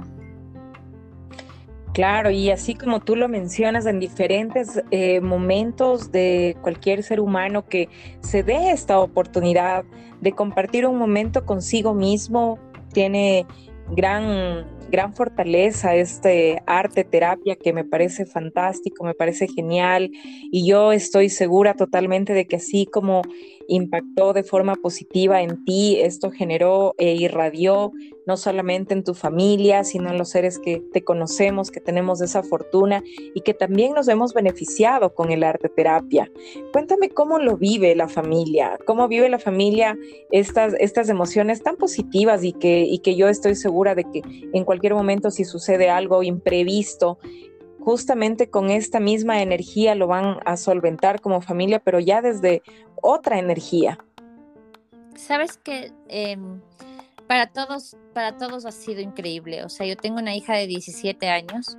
[1.96, 7.64] Claro, y así como tú lo mencionas en diferentes eh, momentos de cualquier ser humano
[7.70, 7.88] que
[8.20, 9.86] se dé esta oportunidad
[10.20, 12.60] de compartir un momento consigo mismo,
[12.92, 13.46] tiene
[13.92, 20.12] gran gran fortaleza este arte terapia que me parece fantástico, me parece genial
[20.52, 23.22] y yo estoy segura totalmente de que así como
[23.68, 27.92] impactó de forma positiva en ti, esto generó e irradió
[28.28, 32.42] no solamente en tu familia, sino en los seres que te conocemos, que tenemos esa
[32.42, 33.04] fortuna
[33.36, 36.32] y que también nos hemos beneficiado con el arte terapia.
[36.72, 39.96] Cuéntame cómo lo vive la familia, cómo vive la familia
[40.32, 44.22] estas, estas emociones tan positivas y que, y que yo estoy segura de que
[44.54, 47.20] en cualquier momento si sucede algo imprevisto,
[47.80, 52.64] justamente con esta misma energía lo van a solventar como familia, pero ya desde
[53.02, 54.00] otra energía.
[55.16, 56.62] Sabes que em,
[57.28, 59.64] para todos, para todos ha sido increíble.
[59.64, 61.78] O sea, yo tengo una hija de 17 años.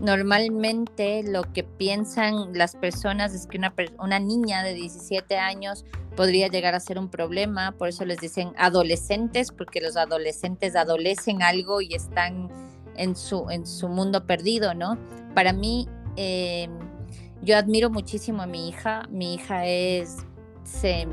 [0.00, 5.84] Normalmente lo que piensan las personas es que una, una niña de 17 años
[6.16, 11.42] podría llegar a ser un problema, por eso les dicen adolescentes, porque los adolescentes adolecen
[11.42, 12.48] algo y están
[12.96, 14.98] en su, en su mundo perdido, ¿no?
[15.34, 16.70] Para mí, em,
[17.42, 19.06] yo admiro muchísimo a mi hija.
[19.10, 20.18] Mi hija es,
[20.62, 21.06] se,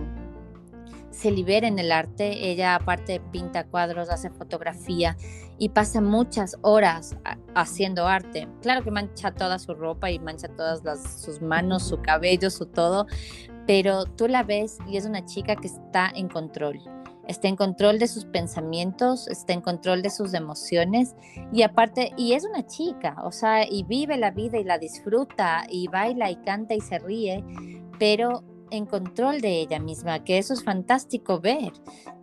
[1.09, 2.51] se libera en el arte.
[2.51, 5.17] Ella aparte pinta cuadros, hace fotografía
[5.57, 7.15] y pasa muchas horas
[7.53, 8.47] haciendo arte.
[8.61, 10.81] Claro que mancha toda su ropa y mancha todas
[11.21, 13.05] sus manos, su cabello, su todo,
[13.67, 16.81] pero tú la ves y es una chica que está en control
[17.31, 21.15] está en control de sus pensamientos, está en control de sus emociones
[21.51, 25.65] y aparte, y es una chica, o sea, y vive la vida y la disfruta
[25.69, 27.43] y baila y canta y se ríe,
[27.97, 31.73] pero en control de ella misma, que eso es fantástico ver.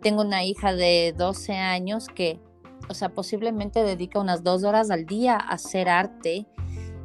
[0.01, 2.39] Tengo una hija de 12 años que,
[2.89, 6.47] o sea, posiblemente dedica unas dos horas al día a hacer arte.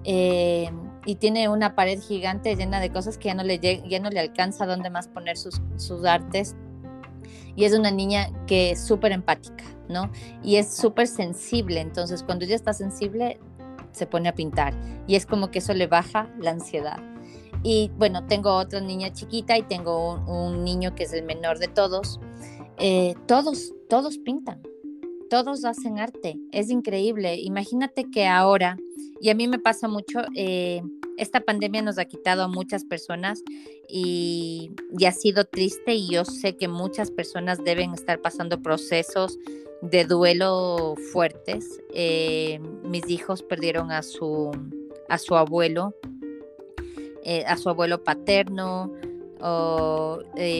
[0.05, 0.70] Eh,
[1.07, 4.21] y tiene una pared gigante llena de cosas que ya no le, ya no le
[4.21, 6.57] alcanza dónde más poner sus, sus artes
[7.57, 10.11] y es una niña que es súper empática, ¿no?
[10.43, 13.38] Y es súper sensible, entonces cuando ella está sensible
[13.93, 14.75] se pone a pintar
[15.07, 16.99] y es como que eso le baja la ansiedad.
[17.62, 21.69] Y bueno, tengo otra niña chiquita y tengo un, niño que es el menor de
[21.69, 22.21] todos.
[22.77, 24.61] Eh, todos, todos pintan,
[25.31, 27.37] todos hacen arte, es increíble.
[27.37, 28.77] Imagínate que ahora,
[29.25, 30.83] y a mí me pasa mucho, eh,
[31.17, 33.43] esta pandemia nos ha quitado a muchas personas
[33.89, 34.71] y,
[35.03, 39.39] ha sido triste y yo sé que muchas personas deben estar pasando procesos
[39.81, 41.81] de duelo fuertes.
[41.95, 44.51] Eh, mis hijos perdieron a su,
[45.09, 45.95] a su abuelo,
[47.25, 48.93] eh, a su abuelo paterno.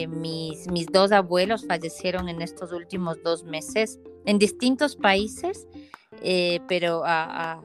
[0.09, 5.67] Mis, mis dos abuelos fallecieron en estos últimos dos meses en distintos países,
[6.67, 7.61] pero a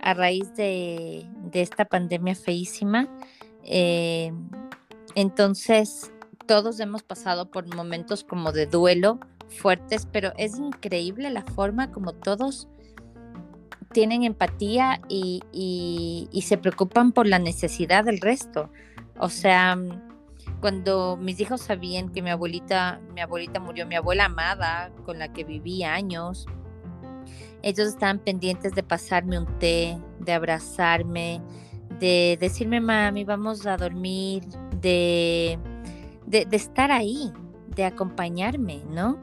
[0.00, 3.08] raíz de, esta pandemia feísima.
[3.64, 4.32] Eh,
[5.14, 6.12] entonces,
[6.46, 12.12] todos hemos pasado por momentos como de duelo fuertes, pero es increíble la forma como
[12.12, 12.68] todos
[13.92, 18.70] tienen empatía y, y, se preocupan por la necesidad del resto.
[19.18, 19.78] O sea,
[20.60, 25.32] cuando mis hijos sabían que mi abuelita, mi abuelita murió, mi abuela amada, con la
[25.32, 26.46] que viví años,
[27.68, 31.42] ellos estaban pendientes de pasarme un té, de abrazarme,
[32.00, 34.44] de decirme, mami, vamos a dormir,
[34.80, 35.58] de,
[36.26, 37.32] de, estar ahí,
[37.74, 39.18] de acompañarme, ¿no?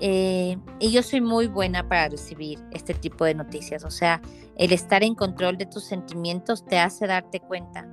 [0.00, 3.84] Eh, y yo soy muy buena para recibir este tipo de noticias.
[3.84, 4.20] O sea,
[4.56, 7.86] el estar en control de tus sentimientos te hace darte cuenta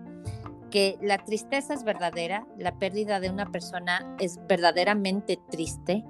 [0.70, 6.04] que la tristeza es verdadera, la pérdida de una persona es verdaderamente triste,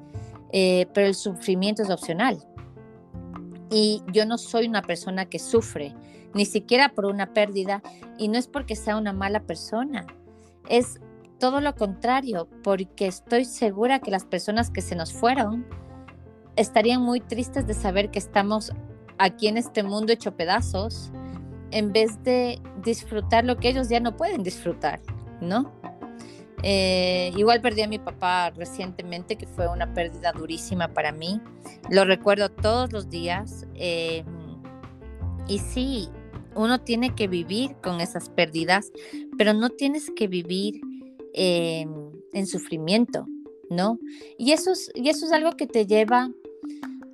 [0.51, 2.45] eh, pero el sufrimiento es opcional.
[3.71, 5.95] Y yo no soy una persona que sufre,
[6.33, 7.81] ni siquiera por una pérdida,
[8.17, 10.05] y no es porque sea una mala persona,
[10.67, 10.99] es
[11.39, 15.65] todo lo contrario, porque estoy segura que las personas que se nos fueron
[16.55, 18.73] estarían muy tristes de saber que estamos
[19.17, 21.11] aquí en este mundo hecho pedazos,
[21.71, 24.99] en vez de disfrutar lo que ellos ya no pueden disfrutar,
[25.39, 25.71] ¿no?
[26.63, 31.41] Eh, igual perdí a mi papá recientemente, que fue una pérdida durísima para mí.
[31.89, 33.65] Lo recuerdo todos los días.
[33.75, 34.23] Eh,
[35.47, 36.09] y sí,
[36.55, 38.91] uno tiene que vivir con esas pérdidas,
[39.37, 40.81] pero no tienes que vivir
[41.33, 43.25] en sufrimiento,
[43.69, 43.97] ¿no?
[44.37, 46.29] Y eso, es, y eso es algo que te lleva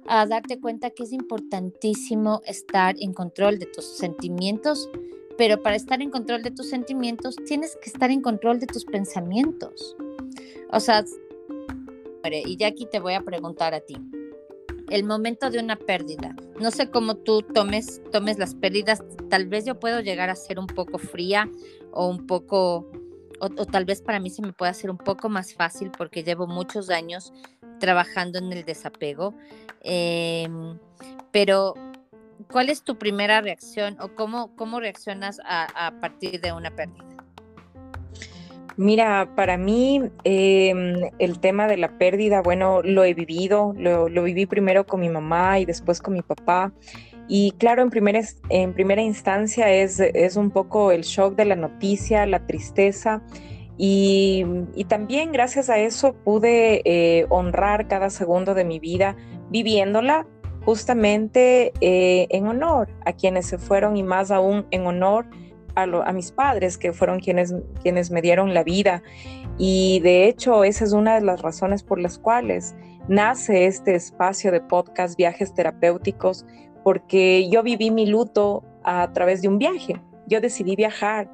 [0.08, 4.90] a darte cuenta que es importantísimo estar en control de tus sentimientos,
[5.38, 8.86] pero para estar en control de tus sentimientos tienes que estar en control de tus
[8.86, 9.96] pensamientos.
[10.72, 11.04] O sea,
[12.32, 13.98] y ya aquí te voy a preguntar a ti.
[14.90, 16.36] El momento de una pérdida.
[16.60, 19.04] No sé cómo tú tomes, tomes las pérdidas.
[19.30, 21.50] Tal vez yo puedo llegar a ser un poco fría
[21.92, 22.92] o un poco,
[23.40, 26.48] o, tal vez para mí se me puede hacer un poco más fácil porque llevo
[26.48, 27.34] muchos años
[27.80, 29.34] trabajando en el desapego.
[29.82, 30.78] Em,
[31.32, 31.74] pero
[32.52, 37.06] ¿cuál es tu primera reacción o cómo, cómo reaccionas a, partir de una pérdida?
[38.78, 44.46] Mira, para mí em, el tema de la pérdida, bueno, lo he vivido, lo, viví
[44.46, 46.74] primero con mi mamá y después con mi papá.
[47.28, 51.56] Y claro, en primera, en primera instancia es, es un poco el shock de la
[51.56, 53.22] noticia, la tristeza.
[53.78, 54.46] Y,
[54.88, 59.18] también gracias a eso pude eh, honrar cada segundo de mi vida
[59.50, 60.26] viviéndola
[60.66, 65.28] justamente eh, en honor a quienes se fueron y más aún en honor
[65.76, 69.04] a, mis padres, que fueron quienes, quienes me dieron la vida.
[69.58, 72.76] Y de hecho, esa es una de las razones por las cuales
[73.10, 76.46] nace este espacio de podcast Viajes Terapéuticos,
[76.84, 80.02] porque yo viví mi luto a través de un viaje.
[80.28, 81.30] Yo decidí viajar.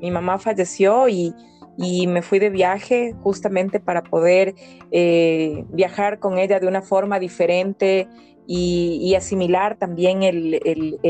[0.00, 1.32] Mi mamá falleció y
[1.76, 4.54] y me fui de viaje justamente para poder
[4.90, 8.08] eh, viajar con ella de una forma diferente
[8.46, 10.60] y, asimilar también el,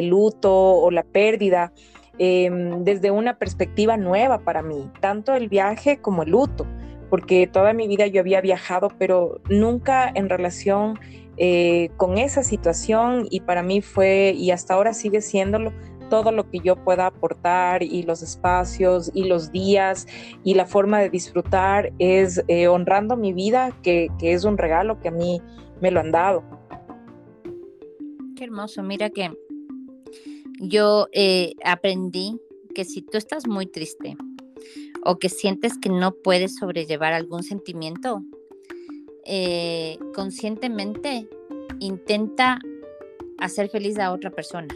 [0.09, 1.73] luto o la pérdida
[2.19, 6.67] em, desde una perspectiva nueva para mí, tanto el viaje como el luto,
[7.11, 10.99] porque toda mi vida yo había viajado, pero nunca en relación
[11.37, 15.73] eh, con esa situación y para mí fue, y hasta ahora sigue siéndolo,
[16.09, 20.07] todo lo que yo pueda aportar y los espacios y los días
[20.45, 25.09] y la forma de disfrutar es eh, honrando mi vida, que, es un regalo que
[25.09, 25.43] a mí
[25.81, 26.43] me lo han dado.
[28.37, 29.31] Qué hermoso, mira que
[30.61, 32.39] yo eh, aprendí
[32.75, 34.17] que si tú estás muy triste
[35.05, 38.23] o que sientes que no puedes sobrellevar algún sentimiento,
[39.25, 41.29] eh, conscientemente
[41.81, 42.59] intenta
[43.39, 44.75] hacer feliz a otra persona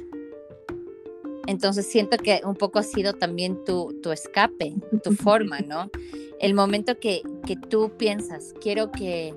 [1.51, 5.91] entonces siento que un poco ha sido también tu, escape, tu forma, ¿no?
[6.39, 7.23] El momento que,
[7.69, 9.35] tú piensas, quiero que,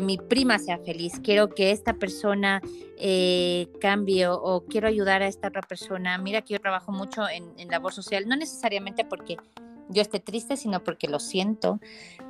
[0.00, 2.60] mi prima sea feliz, quiero que esta persona
[2.98, 6.18] eh, cambie o, quiero ayudar a esta otra persona.
[6.18, 9.36] Mira que yo trabajo mucho en, en labor social, no necesariamente porque
[9.88, 11.80] yo esté triste, sino porque lo siento,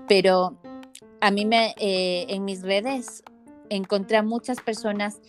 [0.09, 0.59] pero
[1.21, 3.23] a mí me, eh, en mis redes
[3.71, 5.21] encontré a muchas personas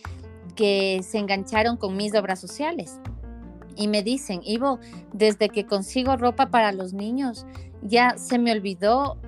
[0.54, 3.00] que se engancharon con mis obras sociales
[3.76, 4.80] y me dicen, Ivo,
[5.12, 7.46] desde que consigo ropa para los niños,
[7.82, 9.18] ya se me olvidó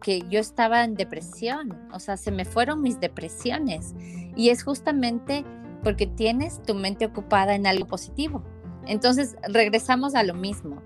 [0.00, 3.94] que yo estaba en depresión, o sea, se me fueron mis depresiones.
[4.36, 5.44] Y es justamente
[5.82, 8.42] porque tienes tu mente ocupada en algo positivo.
[8.86, 10.82] Entonces, regresamos a lo mismo.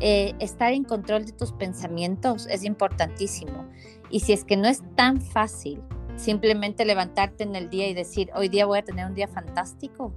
[0.00, 3.66] Eh, estar en control de tus pensamientos es importantísimo.
[4.10, 5.82] Y si es que no es tan fácil
[6.16, 10.12] simplemente levantarte en el día y decir, hoy día voy a tener un día fantástico,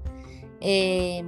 [0.62, 1.24] eh,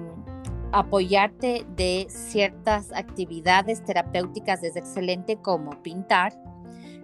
[0.71, 6.33] apoyarte de ciertas actividades terapéuticas es excelente como pintar,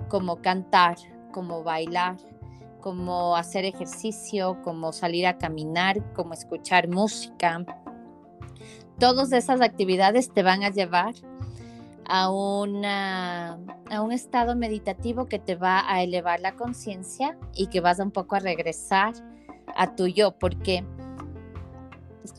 [0.09, 0.97] como cantar,
[1.31, 2.17] como bailar,
[2.81, 7.65] como hacer ejercicio, como salir a caminar, como escuchar música.
[8.99, 11.15] Todas esas actividades te van a llevar
[12.05, 17.99] a, a un estado meditativo que te va a elevar la conciencia y que vas
[17.99, 19.13] un poco a regresar
[19.75, 20.85] a tu yo, porque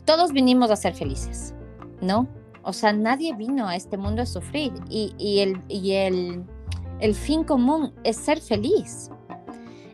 [0.05, 1.53] todos vinimos a ser felices,
[2.01, 2.27] ¿no?
[2.63, 8.41] O sea, nadie vino a este mundo a sufrir y, el, fin común es ser
[8.41, 9.11] feliz.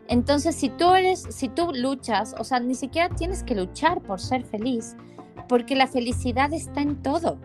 [0.08, 4.20] Entonces, si tú eres, si tú luchas, o sea, ni siquiera tienes que luchar por
[4.20, 4.96] ser feliz,
[5.48, 7.38] porque la felicidad está en todo.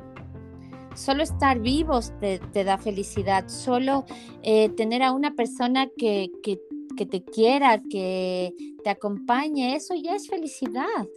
[0.95, 4.05] Solo estar vivos te, da felicidad, solo
[4.43, 6.59] eh, tener a una persona que, que,
[7.05, 11.07] te quiera, que te acompañe, eso ya es felicidad.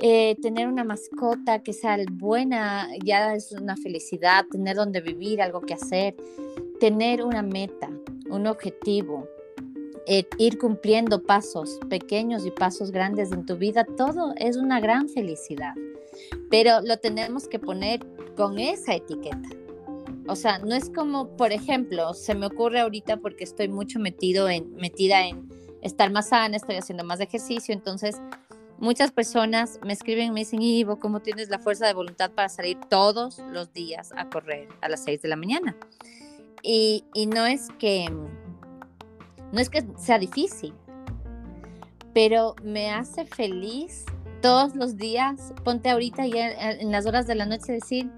[0.00, 5.60] Eh, tener una mascota que sea buena ya es una felicidad, tener donde vivir, algo
[5.60, 6.16] que hacer,
[6.80, 7.90] tener una meta,
[8.30, 9.26] un objetivo,
[10.06, 15.08] eh, ir cumpliendo pasos pequeños y pasos grandes en tu vida, todo es una gran
[15.08, 15.74] felicidad.
[16.50, 18.00] Pero lo tenemos que poner
[18.36, 19.48] con esa etiqueta.
[20.28, 24.48] O sea, no es como, por ejemplo, se me ocurre ahorita porque estoy mucho metido
[24.48, 25.48] en, metida en
[25.80, 28.20] estar más sana, estoy haciendo más ejercicio, entonces
[28.78, 32.50] muchas personas me escriben y me dicen, Ivo, ¿cómo tienes la fuerza de voluntad para
[32.50, 35.76] salir todos los días a correr a las 6 de la mañana?
[36.62, 38.10] Y, y no es que
[39.50, 40.74] no es que sea difícil,
[42.12, 44.04] pero me hace feliz
[44.42, 45.54] todos los días.
[45.64, 48.10] Ponte ahorita ya en las horas de la noche decir,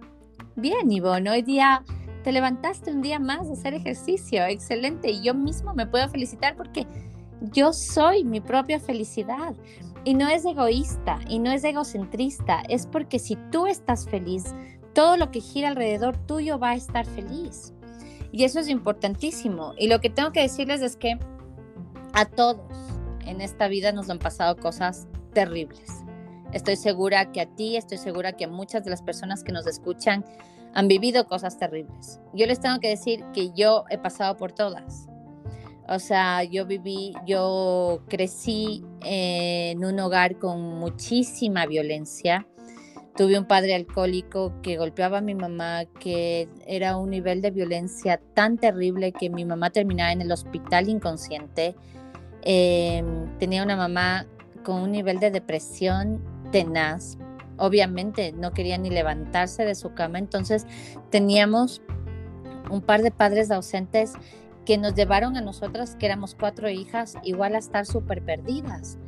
[0.56, 1.84] bien, Ivonne, hoy día
[2.22, 5.10] te levantaste un día más a hacer ejercicio, excelente.
[5.10, 6.86] Y yo mismo me puedo felicitar porque
[7.40, 9.54] yo soy mi propia felicidad.
[10.04, 14.54] Y no es egoísta y no es egocentrista, es porque si tú estás feliz,
[14.94, 17.74] todo lo que gira alrededor tuyo va a estar feliz.
[18.32, 19.74] Y eso es importantísimo.
[19.76, 21.18] Y lo que tengo que decirles es que
[22.14, 22.60] a todos
[23.26, 26.02] en esta vida nos han pasado cosas terribles.
[26.52, 29.66] Estoy segura que a ti, estoy segura que a muchas de las personas que nos
[29.66, 30.24] escuchan
[30.74, 32.20] han vivido cosas terribles.
[32.32, 35.06] Yo les tengo que decir que yo he pasado por todas.
[35.88, 42.46] O sea, yo viví, yo crecí en un hogar con muchísima violencia
[43.16, 48.20] Tuve un padre alcohólico que golpeaba a mi mamá, que era un nivel de violencia
[48.34, 51.74] tan terrible que mi mamá terminaba en el hospital inconsciente.
[52.42, 54.26] Em, tenía una mamá
[54.64, 57.18] con un nivel de depresión tenaz.
[57.60, 60.66] Obviamente no quería ni levantarse de su cama, entonces
[61.10, 61.82] teníamos
[62.70, 64.14] un par de padres ausentes
[64.64, 68.98] que nos llevaron a nosotras, que éramos cuatro hijas, igual a estar súper perdidas.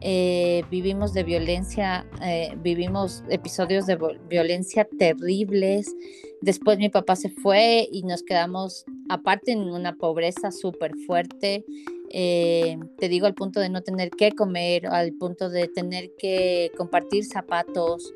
[0.00, 3.98] Eh, vivimos de violencia, eh, vivimos episodios de
[4.28, 5.94] violencia terribles.
[6.40, 11.64] Después mi papá se fue y nos quedamos aparte en una pobreza súper fuerte.
[12.10, 16.72] Eh, te digo al punto de no tener que comer, al punto de tener que
[16.76, 18.12] compartir zapatos.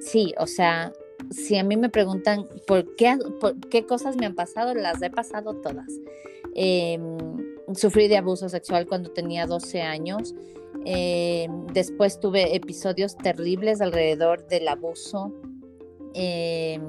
[0.00, 0.92] sí, o sea,
[1.30, 5.10] si a mí me preguntan por qué, por qué cosas me han pasado, las he
[5.10, 5.88] pasado todas.
[6.54, 7.18] Em,
[7.74, 10.34] sufrí de abuso sexual cuando tenía 12 años.
[10.84, 15.32] Eh, después tuve episodios terribles alrededor del abuso.
[16.14, 16.80] Eh,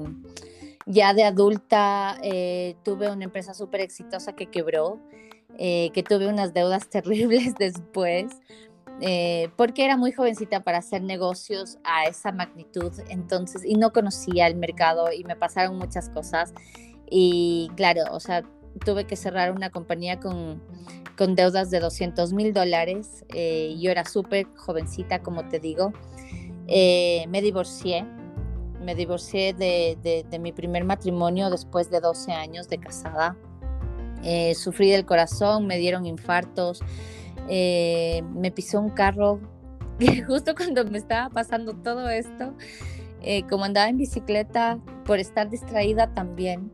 [0.86, 4.98] ya de adulta eh, tuve una empresa súper exitosa que quebró,
[5.58, 8.40] que tuve unas deudas terribles después,
[9.56, 14.56] porque era muy jovencita para hacer negocios a esa magnitud, entonces, y no conocía el
[14.56, 16.52] mercado y me pasaron muchas cosas.
[17.08, 18.42] Y claro, o sea,
[18.84, 20.62] tuve que cerrar una compañía con,
[21.16, 23.24] con deudas de 200 mil dólares.
[23.34, 25.92] Eh, yo era súper jovencita, como te digo.
[26.66, 28.04] Eh, me divorcié.
[28.80, 33.36] Me divorcié de, de, mi primer matrimonio después de 12 años de casada.
[34.22, 36.80] Eh, sufrí del corazón, me dieron infartos.
[37.48, 39.40] me pisó un carro
[40.26, 42.54] justo cuando me estaba pasando todo esto.
[43.48, 46.72] como andaba en bicicleta, por estar distraída también,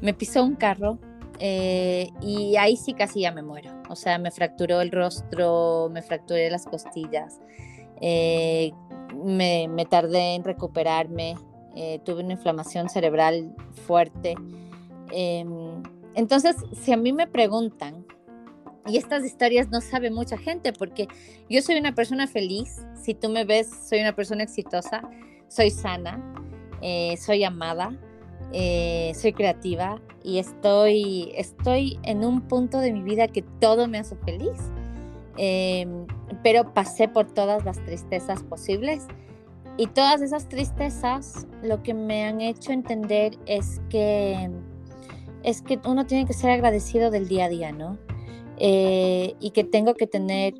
[0.00, 0.98] me pisó un carro
[1.42, 3.70] eh, y ahí sí casi ya me muero.
[3.88, 7.40] O sea, me fracturó el rostro, me fracturé las costillas,
[8.00, 8.72] eh,
[9.14, 11.34] me, tardé en recuperarme,
[11.74, 13.54] eh, tuve una inflamación cerebral
[13.86, 14.34] fuerte.
[16.14, 18.06] Entonces, si a mí me preguntan,
[18.86, 21.06] y estas historias no sabe mucha gente, porque
[21.48, 25.02] yo soy una persona feliz, si tú me ves, soy una persona exitosa,
[25.48, 26.20] soy sana,
[27.18, 27.96] soy amada,
[28.52, 33.98] eh, soy creativa y estoy, estoy en un punto de mi vida que todo me
[33.98, 34.58] hace feliz.
[35.36, 36.06] Em,
[36.42, 39.06] pero pasé por todas las tristezas posibles
[39.76, 44.50] y todas esas tristezas lo que me han hecho entender es que
[45.42, 47.98] es que uno tiene que ser agradecido del día a día, ¿no?
[48.60, 50.54] eh, y que tengo que tener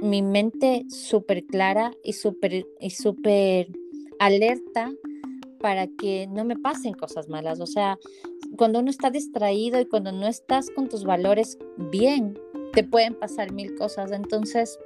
[0.00, 3.68] mi mente súper clara y súper y súper
[4.18, 4.90] alerta
[5.60, 7.60] para que no me pasen cosas malas.
[7.60, 7.98] O sea,
[8.56, 12.38] cuando uno está distraído y cuando no estás con tus valores bien,
[12.72, 14.12] te pueden pasar mil cosas.
[14.12, 14.78] Entonces,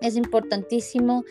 [0.00, 1.22] es importantísimo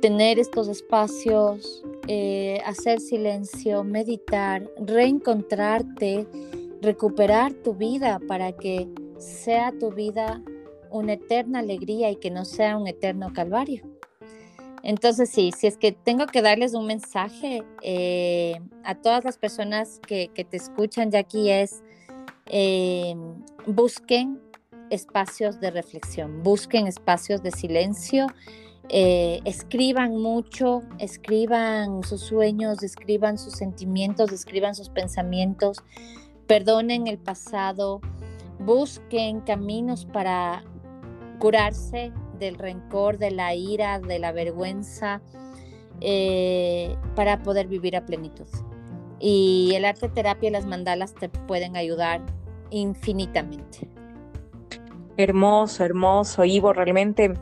[0.00, 6.26] tener estos espacios, eh, hacer silencio, meditar, reencontrarte,
[6.84, 10.42] recuperar tu vida para que sea tu vida
[10.90, 13.82] una eterna alegría y que no sea un eterno calvario.
[14.84, 19.98] Entonces, sí, si es que tengo que darles un mensaje eh, a todas las personas
[20.06, 21.82] que, te escuchan ya aquí es,
[22.46, 23.16] eh,
[23.66, 24.40] busquen
[24.90, 28.26] espacios de reflexión, busquen espacios de silencio,
[28.90, 35.78] eh, escriban mucho, escriban sus sueños, escriban sus sentimientos, escriban sus pensamientos,
[36.46, 38.00] perdonen el pasado,
[38.58, 40.64] busquen caminos para
[41.38, 45.20] curarse del rencor, de la ira, de la vergüenza,
[46.00, 48.46] eh, para poder vivir a plenitud.
[49.20, 52.20] Y el arte terapia y las mandalas te pueden ayudar
[52.70, 53.88] infinitamente.
[55.16, 57.34] Hermoso, hermoso, Ivo, realmente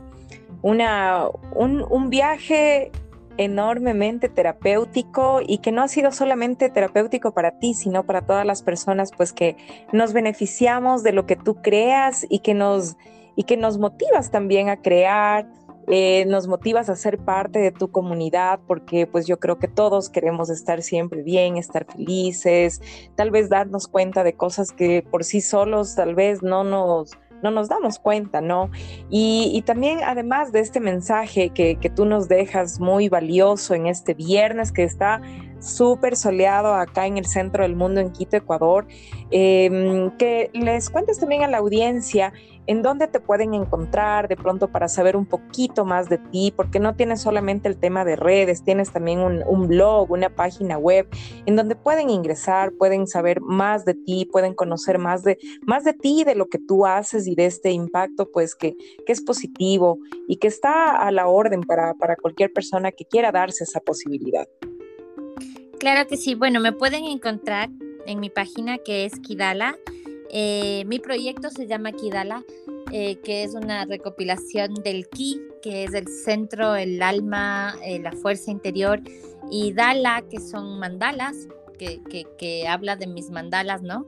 [0.61, 2.91] una, un, un viaje
[3.37, 8.61] enormemente terapéutico y que no ha sido solamente terapéutico para ti, sino para todas las
[8.61, 9.57] personas pues que
[9.91, 12.97] nos beneficiamos de lo que tú creas y que nos,
[13.35, 15.47] y que nos motivas también a crear,
[15.87, 20.09] eh, nos motivas a ser parte de tu comunidad, porque pues yo creo que todos
[20.09, 22.81] queremos estar siempre bien, estar felices,
[23.15, 27.51] tal vez darnos cuenta de cosas que por sí solos tal vez no nos no
[27.51, 28.71] nos damos cuenta, ¿no?
[29.09, 34.13] Y, también además de este mensaje que, que tú nos dejas muy valioso en este
[34.13, 35.21] viernes que está
[35.63, 38.85] súper soleado acá en el centro del mundo, en Quito, Ecuador,
[39.31, 42.33] em, que les cuentes también a la audiencia
[42.67, 46.79] en dónde te pueden encontrar de pronto para saber un poquito más de ti, porque
[46.79, 51.07] no tienes solamente el tema de redes, tienes también un, blog, una página web,
[51.45, 55.93] en donde pueden ingresar, pueden saber más de ti, pueden conocer más de, más de
[55.93, 59.97] ti, de lo que tú haces y de este impacto, pues que, que es positivo
[60.27, 64.47] y que está a la orden para, para cualquier persona que quiera darse esa posibilidad.
[65.79, 66.33] Claro que sí.
[66.33, 67.69] Bueno, me pueden encontrar
[68.05, 69.77] en mi página que es Kidala.
[70.35, 72.43] Eh, mi proyecto se llama Kidala,
[72.91, 78.11] eh, que es una recopilación del Ki, que es el centro, el alma, eh, la
[78.11, 78.99] fuerza interior,
[79.51, 84.07] y Dala, que son mandalas, que, habla de mis mandalas, ¿no?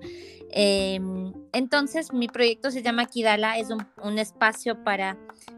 [0.49, 5.17] Em, entonces, mi proyecto se llama Kidala, es un, espacio para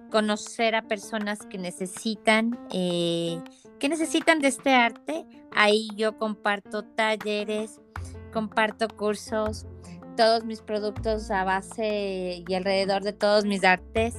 [0.10, 5.26] conocer a personas que necesitan, que necesitan de este arte
[5.60, 7.82] Ahí yo comparto talleres,
[8.32, 9.66] comparto cursos,
[10.18, 14.16] todos mis productos a base y alrededor de todos mis artes.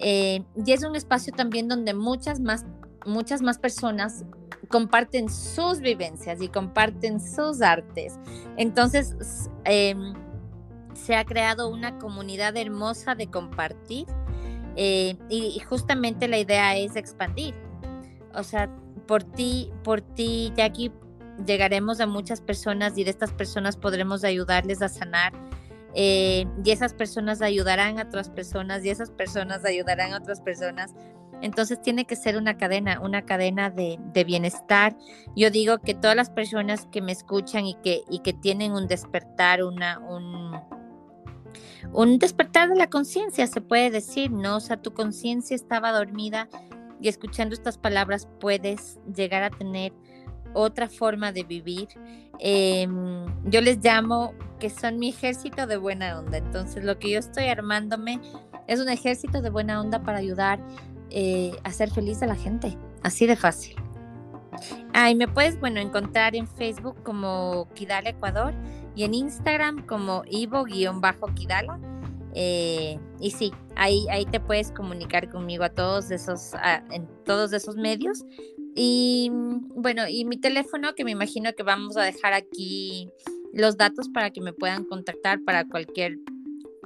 [0.00, 2.64] Eh, y es un espacio también donde muchas más,
[3.04, 4.24] muchas más personas
[4.68, 8.20] comparten sus vivencias y comparten sus artes.
[8.56, 9.16] Entonces,
[9.64, 10.14] em,
[10.94, 14.06] se ha creado una comunidad hermosa de compartir
[14.76, 17.54] eh, y, justamente la idea es expandir.
[18.34, 18.70] O sea,
[19.06, 20.92] por ti, por ti, Jackie,
[21.46, 25.32] llegaremos a muchas personas y de estas personas podremos ayudarles a sanar.
[25.94, 30.94] Eh, y esas personas ayudarán a otras personas y esas personas ayudarán a otras personas.
[31.40, 34.96] Entonces tiene que ser una cadena, una cadena de, bienestar.
[35.36, 38.88] Yo digo que todas las personas que me escuchan y que, y que tienen un
[38.88, 40.60] despertar, una, un,
[41.92, 44.56] un despertar de la conciencia, se puede decir, ¿no?
[44.56, 46.48] O sea, tu conciencia estaba dormida
[47.00, 49.92] y escuchando estas palabras puedes llegar a tener
[50.54, 51.88] otra forma de vivir.
[52.38, 56.38] Em, yo les llamo que son mi ejército de buena onda.
[56.38, 58.20] Entonces lo que yo estoy armándome
[58.66, 60.60] es un ejército de buena onda para ayudar
[61.10, 62.76] eh, a ser feliz a la gente.
[63.02, 63.76] Así de fácil.
[64.92, 68.54] Ah, me puedes, bueno, encontrar en Facebook como Kidala Ecuador
[68.96, 71.78] y en Instagram como Ivo-Kidala.
[72.34, 76.52] Eh, y sí, ahí, ahí te puedes comunicar conmigo a todos esos,
[76.90, 78.24] en todos esos medios.
[78.74, 83.10] Y bueno, y mi teléfono, que me imagino que vamos a dejar aquí
[83.52, 86.18] los datos para que me puedan contactar para cualquier,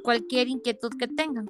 [0.03, 1.49] cualquier inquietud que tengan.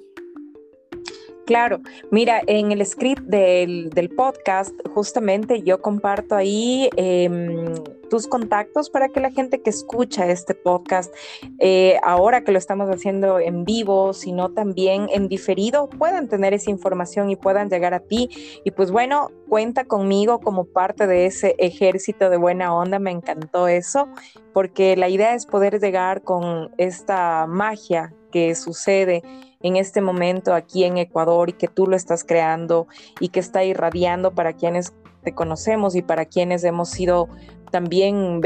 [1.45, 7.73] Claro, mira, en el script del, podcast, justamente yo comparto ahí em,
[8.13, 11.11] tus contactos para que la gente que escucha este podcast,
[11.57, 16.69] eh, ahora que lo estamos haciendo en vivo, sino también en diferido, puedan tener esa
[16.69, 18.29] información y puedan llegar a ti.
[18.63, 23.67] Y pues bueno, cuenta conmigo como parte de ese ejército de buena onda, me encantó
[23.67, 24.07] eso,
[24.53, 29.23] porque la idea es poder llegar con esta magia que sucede
[29.59, 32.85] en este momento aquí en Ecuador y que tú lo estás creando
[33.19, 34.93] y que está irradiando para quienes
[35.23, 37.27] te conocemos y para quienes hemos sido
[37.73, 38.39] también,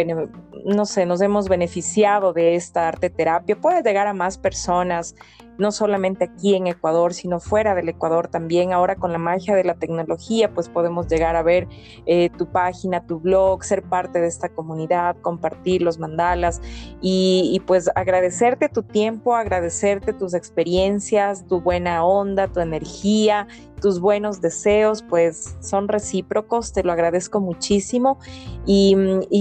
[0.63, 5.15] no sé, nos hemos beneficiado de esta arte terapia, puede llegar a más personas
[5.57, 8.73] no solamente aquí en Ecuador, sino fuera del Ecuador también.
[8.73, 11.67] Ahora con la magia de la tecnología, pues podemos llegar a ver
[12.05, 16.61] eh, tu página, tu blog, ser parte de esta comunidad, compartir los mandalas
[17.01, 23.47] y, pues agradecerte tu tiempo, agradecerte tus experiencias, tu buena onda, tu energía,
[23.81, 28.19] tus buenos deseos, pues son recíprocos, te lo agradezco muchísimo.
[28.65, 28.95] Y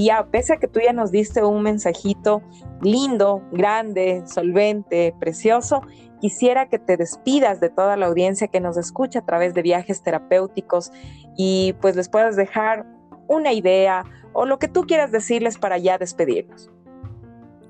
[0.05, 2.43] ya, pese a que tú ya nos diste un mensajito
[2.83, 5.83] lindo, grande, solvente, precioso,
[6.21, 10.03] quisiera que te despidas de toda la audiencia que nos escucha a través de viajes
[10.03, 10.91] terapéuticos
[11.37, 12.87] y pues les puedas dejar
[13.29, 16.71] una idea o lo que tú quieras decirles para ya despedirnos.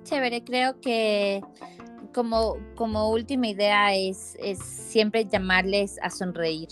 [0.04, 1.42] Chévere, creo que
[2.14, 6.68] como, como última idea es, es siempre llamarles a sonreír.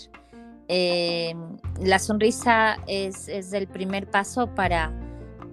[0.67, 1.35] Eh,
[1.81, 4.91] la sonrisa es, es, el primer paso para,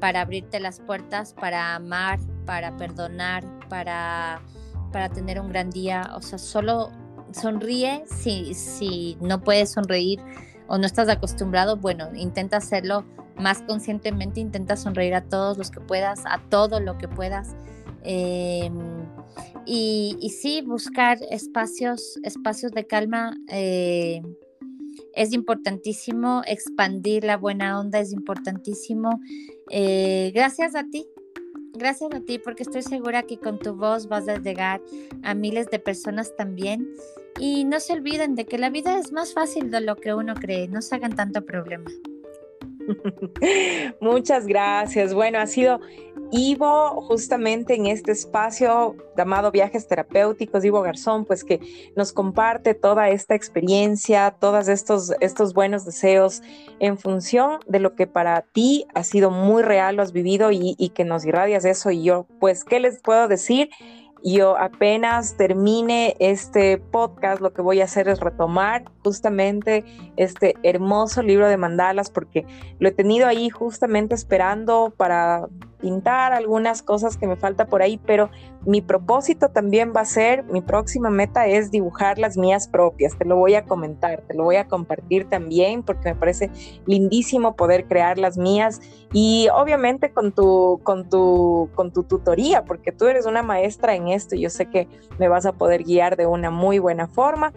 [0.01, 4.43] para abrirte las puertas, para amar, para perdonar, para
[4.93, 6.13] para tener un gran día.
[6.15, 6.91] O sea, solo
[7.33, 10.21] sonríe si, si no puedes sonreír
[10.69, 13.05] o no estás acostumbrado, bueno, intenta hacerlo
[13.37, 17.57] más conscientemente, intenta sonreír a todos los que puedas, a todo lo que puedas.
[18.05, 19.07] Em,
[19.65, 24.21] y, y, sí, buscar espacios, espacios de calma eh,
[25.15, 29.21] es importantísimo, expandir la buena onda es importantísimo.
[29.71, 31.07] Eh, gracias a ti,
[31.75, 34.81] Gracias a ti porque estoy segura que con tu voz vas a llegar
[35.23, 36.89] a miles de personas también.
[37.39, 40.35] Y no se olviden de que la vida es más fácil de lo que uno
[40.35, 40.69] cree.
[40.69, 41.91] No se hagan tanto problema.
[44.01, 45.15] Muchas gracias.
[45.15, 45.81] Bueno, ha sido
[46.35, 51.61] Ivo, justamente en este espacio llamado Viajes Terapéuticos, Ivo Garzón, pues que
[51.95, 56.41] nos comparte toda esta experiencia, todos estos, estos buenos deseos
[56.81, 60.75] en función de lo que para ti ha sido muy real, lo has vivido y,
[60.79, 61.91] y que nos irradias eso.
[61.91, 63.69] Y yo, pues, ¿qué les puedo decir?
[64.25, 69.85] Yo apenas termine este podcast, lo que voy a hacer es retomar justamente
[70.17, 72.47] este hermoso libro de mandalas porque
[72.79, 75.49] lo he tenido ahí justamente esperando para
[75.83, 78.31] pintar algunas cosas que me falta por ahí, pero
[78.65, 83.25] mi propósito también va a ser, mi próxima meta es dibujar las mías propias, te
[83.25, 86.51] lo voy a comentar, te lo voy a compartir también porque me parece
[86.87, 88.81] lindísimo poder crear las mías
[89.13, 94.07] y obviamente con tu, con tu, con tu tutoría, porque tú eres una maestra en
[94.13, 94.89] esto, yo sé que
[95.19, 97.53] me vas a poder guiar de una muy buena forma.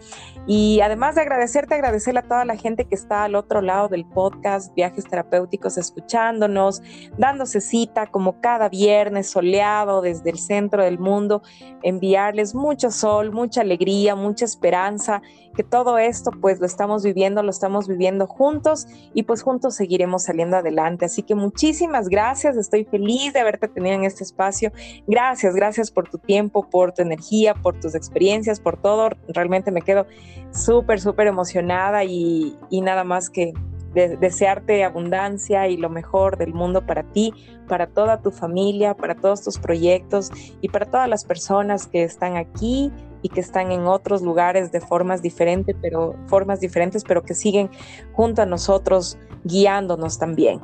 [0.46, 4.04] Y además de agradecerte, agradecerle a toda la gente que está al otro lado del
[4.04, 6.82] podcast, viajes terapéuticos, escuchándonos,
[7.18, 11.42] dándose cita como cada viernes soleado desde el centro del mundo,
[11.82, 15.22] enviarles mucho sol, mucha alegría, mucha esperanza,
[15.56, 20.24] que todo esto pues lo estamos viviendo, lo estamos viviendo juntos y pues juntos seguiremos
[20.24, 21.06] saliendo adelante.
[21.06, 24.70] Así que muchísimas gracias, estoy feliz de haberte tenido en este espacio.
[25.06, 29.10] Gracias, gracias por tu tiempo, por tu energía, por tus experiencias, por todo.
[29.28, 30.06] Realmente me quedo
[30.52, 33.52] súper, súper emocionada y, nada más que
[33.94, 37.32] desearte abundancia y lo mejor del mundo para ti,
[37.66, 40.30] para toda tu familia, para todos tus proyectos
[40.60, 42.92] y para todas las personas que están aquí
[43.26, 47.68] y que están en otros lugares de formas diferentes, pero formas diferentes, pero que siguen
[48.12, 50.60] junto a nosotros guiándonos también.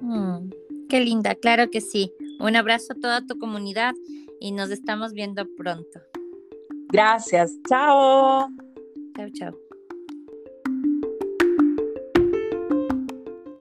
[0.00, 0.50] Mm,
[0.88, 2.12] qué linda, claro que sí.
[2.40, 3.94] Un abrazo a toda tu comunidad
[4.40, 6.00] y nos estamos viendo pronto.
[6.88, 7.52] Gracias.
[7.68, 8.48] Chao.
[9.16, 9.65] Chao, chao.